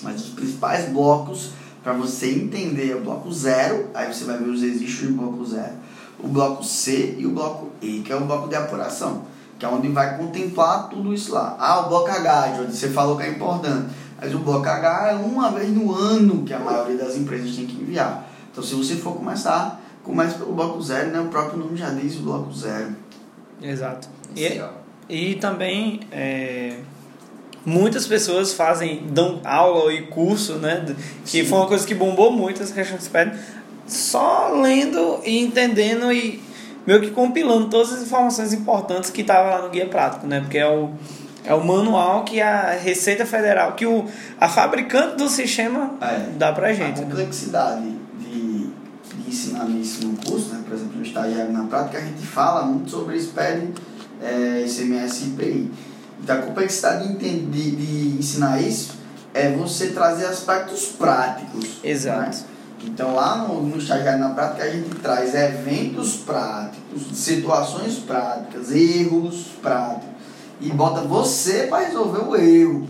Mas 0.01 0.21
os 0.25 0.29
principais 0.31 0.89
blocos, 0.89 1.51
para 1.81 1.93
você 1.93 2.29
entender, 2.29 2.91
é 2.91 2.95
o 2.95 3.01
bloco 3.01 3.31
zero, 3.31 3.89
aí 3.93 4.13
você 4.13 4.25
vai 4.25 4.37
ver 4.37 4.49
os 4.49 4.61
registros 4.61 5.11
do 5.11 5.15
bloco 5.15 5.45
zero, 5.45 5.75
o 6.19 6.27
bloco 6.27 6.61
C 6.61 7.15
e 7.17 7.25
o 7.25 7.31
bloco 7.31 7.69
E, 7.81 8.01
que 8.01 8.11
é 8.11 8.15
o 8.17 8.25
bloco 8.25 8.49
de 8.49 8.55
apuração 8.55 9.31
que 9.63 9.65
é 9.65 9.69
onde 9.69 9.87
vai 9.87 10.17
contemplar 10.17 10.89
tudo 10.89 11.13
isso 11.13 11.33
lá. 11.33 11.55
Ah, 11.57 11.79
o 11.85 11.89
bloco 11.89 12.09
H, 12.09 12.57
onde 12.59 12.75
você 12.75 12.89
falou 12.89 13.15
que 13.15 13.23
é 13.23 13.29
importante. 13.29 13.93
Mas 14.19 14.35
o 14.35 14.39
bloco 14.39 14.67
H 14.67 15.11
é 15.11 15.15
uma 15.15 15.51
vez 15.51 15.69
no 15.69 15.95
ano 15.95 16.43
que 16.43 16.53
a 16.53 16.59
maioria 16.59 16.97
das 16.97 17.15
empresas 17.15 17.55
tem 17.55 17.65
que 17.65 17.81
enviar. 17.81 18.27
Então, 18.51 18.63
se 18.63 18.75
você 18.75 18.95
for 18.95 19.15
começar, 19.15 19.81
Começa 20.03 20.37
pelo 20.37 20.51
bloco 20.51 20.81
zero, 20.81 21.11
né? 21.11 21.19
O 21.21 21.27
próprio 21.27 21.57
nome 21.57 21.77
já 21.77 21.89
diz 21.91 22.17
o 22.17 22.23
bloco 22.23 22.51
zero. 22.53 22.93
Exato. 23.61 24.09
E, 24.35 24.45
Inicial. 24.45 24.83
e 25.07 25.35
também 25.35 26.01
é, 26.11 26.79
muitas 27.65 28.05
pessoas 28.05 28.53
fazem, 28.53 29.07
dão 29.07 29.39
aula 29.45 29.93
e 29.93 30.07
curso, 30.07 30.55
né? 30.55 30.83
Que 31.23 31.41
Sim. 31.41 31.45
foi 31.45 31.57
uma 31.57 31.67
coisa 31.67 31.87
que 31.87 31.95
bombou 31.95 32.33
muito 32.33 32.61
essa 32.61 32.73
questão 32.73 32.97
de 32.97 33.39
só 33.87 34.49
lendo 34.61 35.21
e 35.23 35.39
entendendo 35.39 36.11
e 36.11 36.41
meio 36.85 37.01
que 37.01 37.11
compilando 37.11 37.69
todas 37.69 37.93
as 37.93 38.01
informações 38.03 38.53
importantes 38.53 39.09
que 39.09 39.21
estavam 39.21 39.51
lá 39.51 39.61
no 39.61 39.69
guia 39.69 39.87
prático, 39.87 40.27
né? 40.27 40.41
Porque 40.41 40.57
é 40.57 40.67
o, 40.67 40.89
é 41.45 41.53
o 41.53 41.65
manual 41.65 42.23
que 42.23 42.41
a 42.41 42.71
Receita 42.71 43.25
Federal, 43.25 43.73
que 43.73 43.85
o, 43.85 44.05
a 44.39 44.47
fabricante 44.49 45.17
do 45.17 45.29
sistema 45.29 45.93
É. 46.01 46.29
dá 46.37 46.51
pra 46.51 46.67
A 46.69 46.73
gente, 46.73 46.99
né? 47.01 47.05
complexidade 47.07 47.89
de, 48.19 48.67
de 48.67 49.29
ensinar 49.29 49.69
isso 49.69 50.05
no 50.07 50.17
curso, 50.17 50.49
né? 50.53 50.61
por 50.67 50.73
exemplo, 50.75 50.97
no 50.97 51.03
estagiário 51.03 51.51
na 51.51 51.63
prática, 51.65 51.97
a 51.97 52.01
gente 52.01 52.25
fala 52.25 52.65
muito 52.65 52.89
sobre 52.91 53.19
SPED, 53.19 53.73
é, 54.21 54.63
ICMS 54.65 55.23
e 55.23 55.27
IPI. 55.29 55.71
Então, 56.21 56.37
a 56.39 56.41
complexidade 56.41 57.07
de, 57.07 57.13
entender, 57.13 57.75
de 57.75 58.17
ensinar 58.17 58.61
isso 58.61 58.93
é 59.33 59.49
você 59.49 59.87
trazer 59.87 60.25
aspectos 60.25 60.85
práticos. 60.97 61.79
Exato. 61.83 62.21
né? 62.21 62.52
Então, 62.85 63.15
lá 63.15 63.37
no, 63.37 63.61
no 63.63 63.77
estagiário 63.77 64.19
na 64.19 64.29
prática, 64.29 64.63
a 64.63 64.69
gente 64.69 64.89
traz 64.95 65.33
eventos 65.33 66.17
práticos, 66.17 67.17
situações 67.17 67.99
práticas, 67.99 68.71
erros 68.71 69.47
práticos, 69.61 70.09
e 70.61 70.69
bota 70.69 71.01
você 71.01 71.67
para 71.67 71.85
resolver 71.85 72.19
o 72.19 72.35
erro 72.35 72.87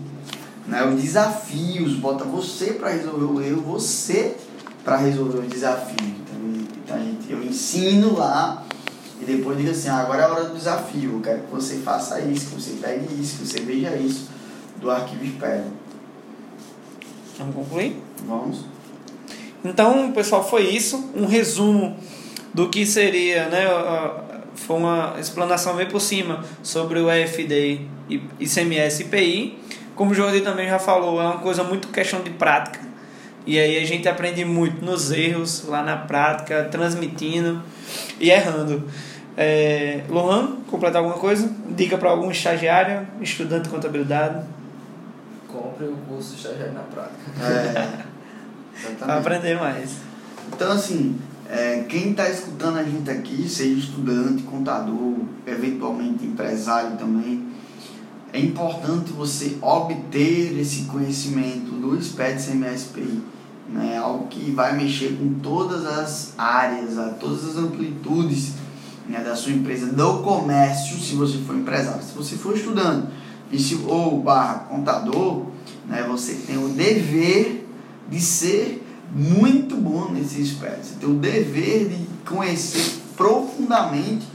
né, 0.66 0.84
os 0.84 1.00
desafios, 1.00 1.94
bota 1.94 2.24
você 2.24 2.72
para 2.72 2.90
resolver 2.90 3.24
o 3.24 3.42
erro, 3.42 3.62
você 3.62 4.36
para 4.82 4.96
resolver 4.96 5.38
o 5.38 5.42
desafio. 5.42 5.96
Então, 6.00 6.66
então 6.76 6.96
a 6.96 7.00
gente, 7.00 7.30
eu 7.30 7.42
ensino 7.42 8.16
lá 8.16 8.64
e 9.20 9.24
depois 9.24 9.56
digo 9.56 9.70
assim, 9.70 9.88
ah, 9.88 9.98
agora 9.98 10.22
é 10.22 10.24
a 10.24 10.28
hora 10.28 10.44
do 10.44 10.56
desafio, 10.56 11.14
eu 11.14 11.20
quero 11.20 11.42
que 11.42 11.50
você 11.50 11.76
faça 11.78 12.20
isso, 12.20 12.46
que 12.46 12.54
você 12.62 12.78
pegue 12.80 13.20
isso, 13.20 13.38
que 13.38 13.46
você 13.46 13.60
veja 13.60 13.94
isso 13.96 14.28
do 14.80 14.90
arquivo 14.90 15.24
espera. 15.24 15.66
Vamos 17.38 17.54
concluir? 17.54 18.02
Vamos? 18.26 18.73
Então, 19.64 20.12
pessoal, 20.12 20.46
foi 20.46 20.68
isso. 20.68 21.10
Um 21.14 21.26
resumo 21.26 21.96
do 22.52 22.68
que 22.68 22.84
seria, 22.84 23.48
né? 23.48 23.64
Foi 24.54 24.76
uma 24.76 25.14
explanação 25.18 25.74
bem 25.74 25.86
por 25.86 26.00
cima 26.00 26.44
sobre 26.62 27.00
o 27.00 27.10
EFD 27.10 27.80
e 28.08 28.22
ICMS 28.38 29.02
e 29.02 29.06
IPI. 29.06 29.58
Como 29.96 30.10
o 30.10 30.14
Jordi 30.14 30.40
também 30.42 30.68
já 30.68 30.78
falou, 30.78 31.20
é 31.20 31.24
uma 31.24 31.38
coisa 31.38 31.64
muito 31.64 31.88
questão 31.88 32.20
de 32.22 32.30
prática. 32.30 32.80
E 33.46 33.58
aí 33.58 33.78
a 33.78 33.86
gente 33.86 34.08
aprende 34.08 34.44
muito 34.44 34.84
nos 34.84 35.10
erros, 35.10 35.64
lá 35.66 35.82
na 35.82 35.96
prática, 35.96 36.64
transmitindo 36.70 37.62
e 38.20 38.30
errando. 38.30 38.84
É, 39.36 40.02
Lohan, 40.08 40.58
completar 40.70 41.02
alguma 41.02 41.18
coisa? 41.18 41.50
Dica 41.70 41.98
para 41.98 42.10
algum 42.10 42.30
estagiário, 42.30 43.06
estudante 43.20 43.64
de 43.64 43.68
contabilidade, 43.70 44.44
Compre 45.48 45.86
o 45.86 45.96
curso 46.08 46.34
estagiário 46.34 46.72
na 46.72 46.80
prática. 46.80 47.14
É, 47.40 48.13
exatamente. 48.78 49.18
aprender 49.18 49.58
mais. 49.58 49.90
Então, 50.52 50.72
assim, 50.72 51.16
é, 51.48 51.84
quem 51.88 52.10
está 52.10 52.28
escutando 52.28 52.78
a 52.78 52.84
gente 52.84 53.10
aqui, 53.10 53.48
seja 53.48 53.78
estudante, 53.78 54.42
contador, 54.44 55.14
eventualmente 55.46 56.24
empresário 56.24 56.96
também, 56.96 57.46
é 58.32 58.40
importante 58.40 59.12
você 59.12 59.56
obter 59.62 60.58
esse 60.58 60.86
conhecimento 60.86 61.70
do 61.70 61.96
SPED 62.02 62.42
CMSPI. 62.42 63.22
Né? 63.68 63.96
Algo 63.96 64.26
que 64.26 64.50
vai 64.50 64.76
mexer 64.76 65.16
com 65.16 65.34
todas 65.34 65.86
as 65.86 66.34
áreas, 66.36 66.98
a 66.98 67.10
todas 67.10 67.48
as 67.48 67.56
amplitudes 67.56 68.54
né, 69.08 69.20
da 69.20 69.36
sua 69.36 69.52
empresa, 69.52 69.86
do 69.86 70.22
comércio, 70.22 70.98
se 70.98 71.14
você 71.14 71.38
for 71.38 71.56
empresário. 71.56 72.02
Se 72.02 72.14
você 72.14 72.36
for 72.36 72.56
estudante 72.56 73.08
e 73.52 73.58
se, 73.58 73.76
ou 73.86 74.20
barra 74.20 74.60
contador, 74.60 75.46
né, 75.86 76.04
você 76.08 76.34
tem 76.34 76.56
o 76.56 76.68
dever 76.70 77.63
de 78.08 78.20
ser 78.20 78.84
muito 79.14 79.76
bom 79.76 80.10
nesse 80.10 80.44
SPED. 80.44 80.76
Você 80.82 80.94
tem 81.00 81.08
o 81.08 81.14
dever 81.14 81.88
de 81.88 82.06
conhecer 82.24 83.00
profundamente 83.16 84.26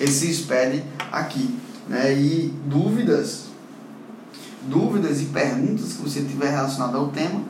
esse 0.00 0.32
SPED 0.32 0.84
aqui. 1.10 1.56
Né? 1.88 2.12
E 2.12 2.54
dúvidas, 2.66 3.46
dúvidas 4.62 5.20
e 5.22 5.26
perguntas 5.26 5.94
que 5.94 6.02
você 6.02 6.22
tiver 6.22 6.50
relacionado 6.50 6.96
ao 6.96 7.08
tema, 7.08 7.42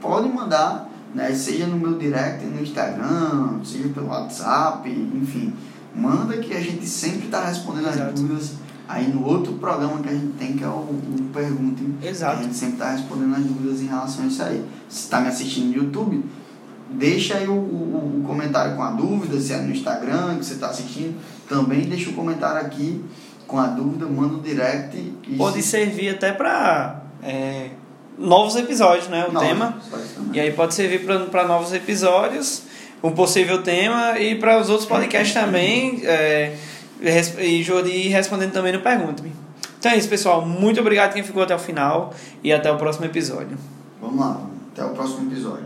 pode 0.00 0.28
mandar, 0.28 0.90
né? 1.14 1.32
seja 1.34 1.66
no 1.66 1.76
meu 1.76 1.96
direct 1.96 2.44
no 2.44 2.60
Instagram, 2.60 3.60
seja 3.64 3.88
pelo 3.88 4.08
WhatsApp, 4.08 4.88
enfim. 4.90 5.54
Manda 5.94 6.36
que 6.36 6.52
a 6.54 6.60
gente 6.60 6.86
sempre 6.86 7.26
está 7.26 7.46
respondendo 7.46 7.88
as 7.88 7.96
dúvidas 8.12 8.52
aí 8.88 9.08
no 9.08 9.26
outro 9.26 9.54
programa 9.54 10.00
que 10.00 10.08
a 10.08 10.12
gente 10.12 10.32
tem, 10.38 10.56
que 10.56 10.64
é 10.64 10.68
o, 10.68 10.70
o 10.70 11.30
Pergunte 11.32 11.84
Exato. 12.02 12.38
a 12.38 12.42
gente 12.42 12.54
sempre 12.54 12.74
está 12.74 12.90
respondendo 12.90 13.34
as 13.34 13.44
dúvidas 13.44 13.80
em 13.80 13.86
relação 13.86 14.24
a 14.24 14.26
isso 14.28 14.42
aí. 14.42 14.64
Se 14.88 15.04
está 15.04 15.20
me 15.20 15.28
assistindo 15.28 15.66
no 15.68 15.84
YouTube, 15.84 16.24
deixa 16.90 17.36
aí 17.36 17.48
o, 17.48 17.52
o, 17.52 18.20
o 18.20 18.26
comentário 18.26 18.76
com 18.76 18.82
a 18.82 18.90
dúvida, 18.90 19.40
se 19.40 19.52
é 19.52 19.58
no 19.58 19.72
Instagram 19.72 20.36
que 20.38 20.44
você 20.44 20.54
está 20.54 20.68
assistindo, 20.68 21.18
também 21.48 21.82
deixa 21.82 22.10
o 22.10 22.12
comentário 22.12 22.64
aqui 22.64 23.04
com 23.46 23.58
a 23.58 23.66
dúvida, 23.66 24.06
manda 24.06 24.34
um 24.34 24.40
direct 24.40 24.96
Pode 25.36 25.62
servir 25.62 26.10
até 26.10 26.32
para 26.32 27.02
novos 28.18 28.56
episódios, 28.56 29.08
né? 29.08 29.26
O 29.28 29.32
Não, 29.32 29.40
tema. 29.40 29.78
E 30.32 30.40
aí 30.40 30.52
pode 30.52 30.74
servir 30.74 31.04
para 31.30 31.46
novos 31.46 31.72
episódios, 31.72 32.62
um 33.02 33.12
possível 33.12 33.62
tema 33.62 34.18
e 34.18 34.34
para 34.34 34.58
os 34.58 34.68
outros 34.68 34.88
podcasts 34.88 35.34
também. 35.34 36.00
é, 36.04 36.56
e 37.00 37.62
Jordi 37.62 38.08
respondendo 38.08 38.52
também 38.52 38.72
no 38.72 38.80
Pergunta-me. 38.80 39.32
Então 39.78 39.92
é 39.92 39.96
isso, 39.96 40.08
pessoal. 40.08 40.44
Muito 40.44 40.80
obrigado 40.80 41.12
quem 41.12 41.22
ficou 41.22 41.42
até 41.42 41.54
o 41.54 41.58
final 41.58 42.12
e 42.42 42.52
até 42.52 42.70
o 42.70 42.76
próximo 42.76 43.04
episódio. 43.06 43.56
Vamos 44.00 44.18
lá, 44.18 44.40
até 44.72 44.84
o 44.84 44.90
próximo 44.90 45.30
episódio. 45.30 45.46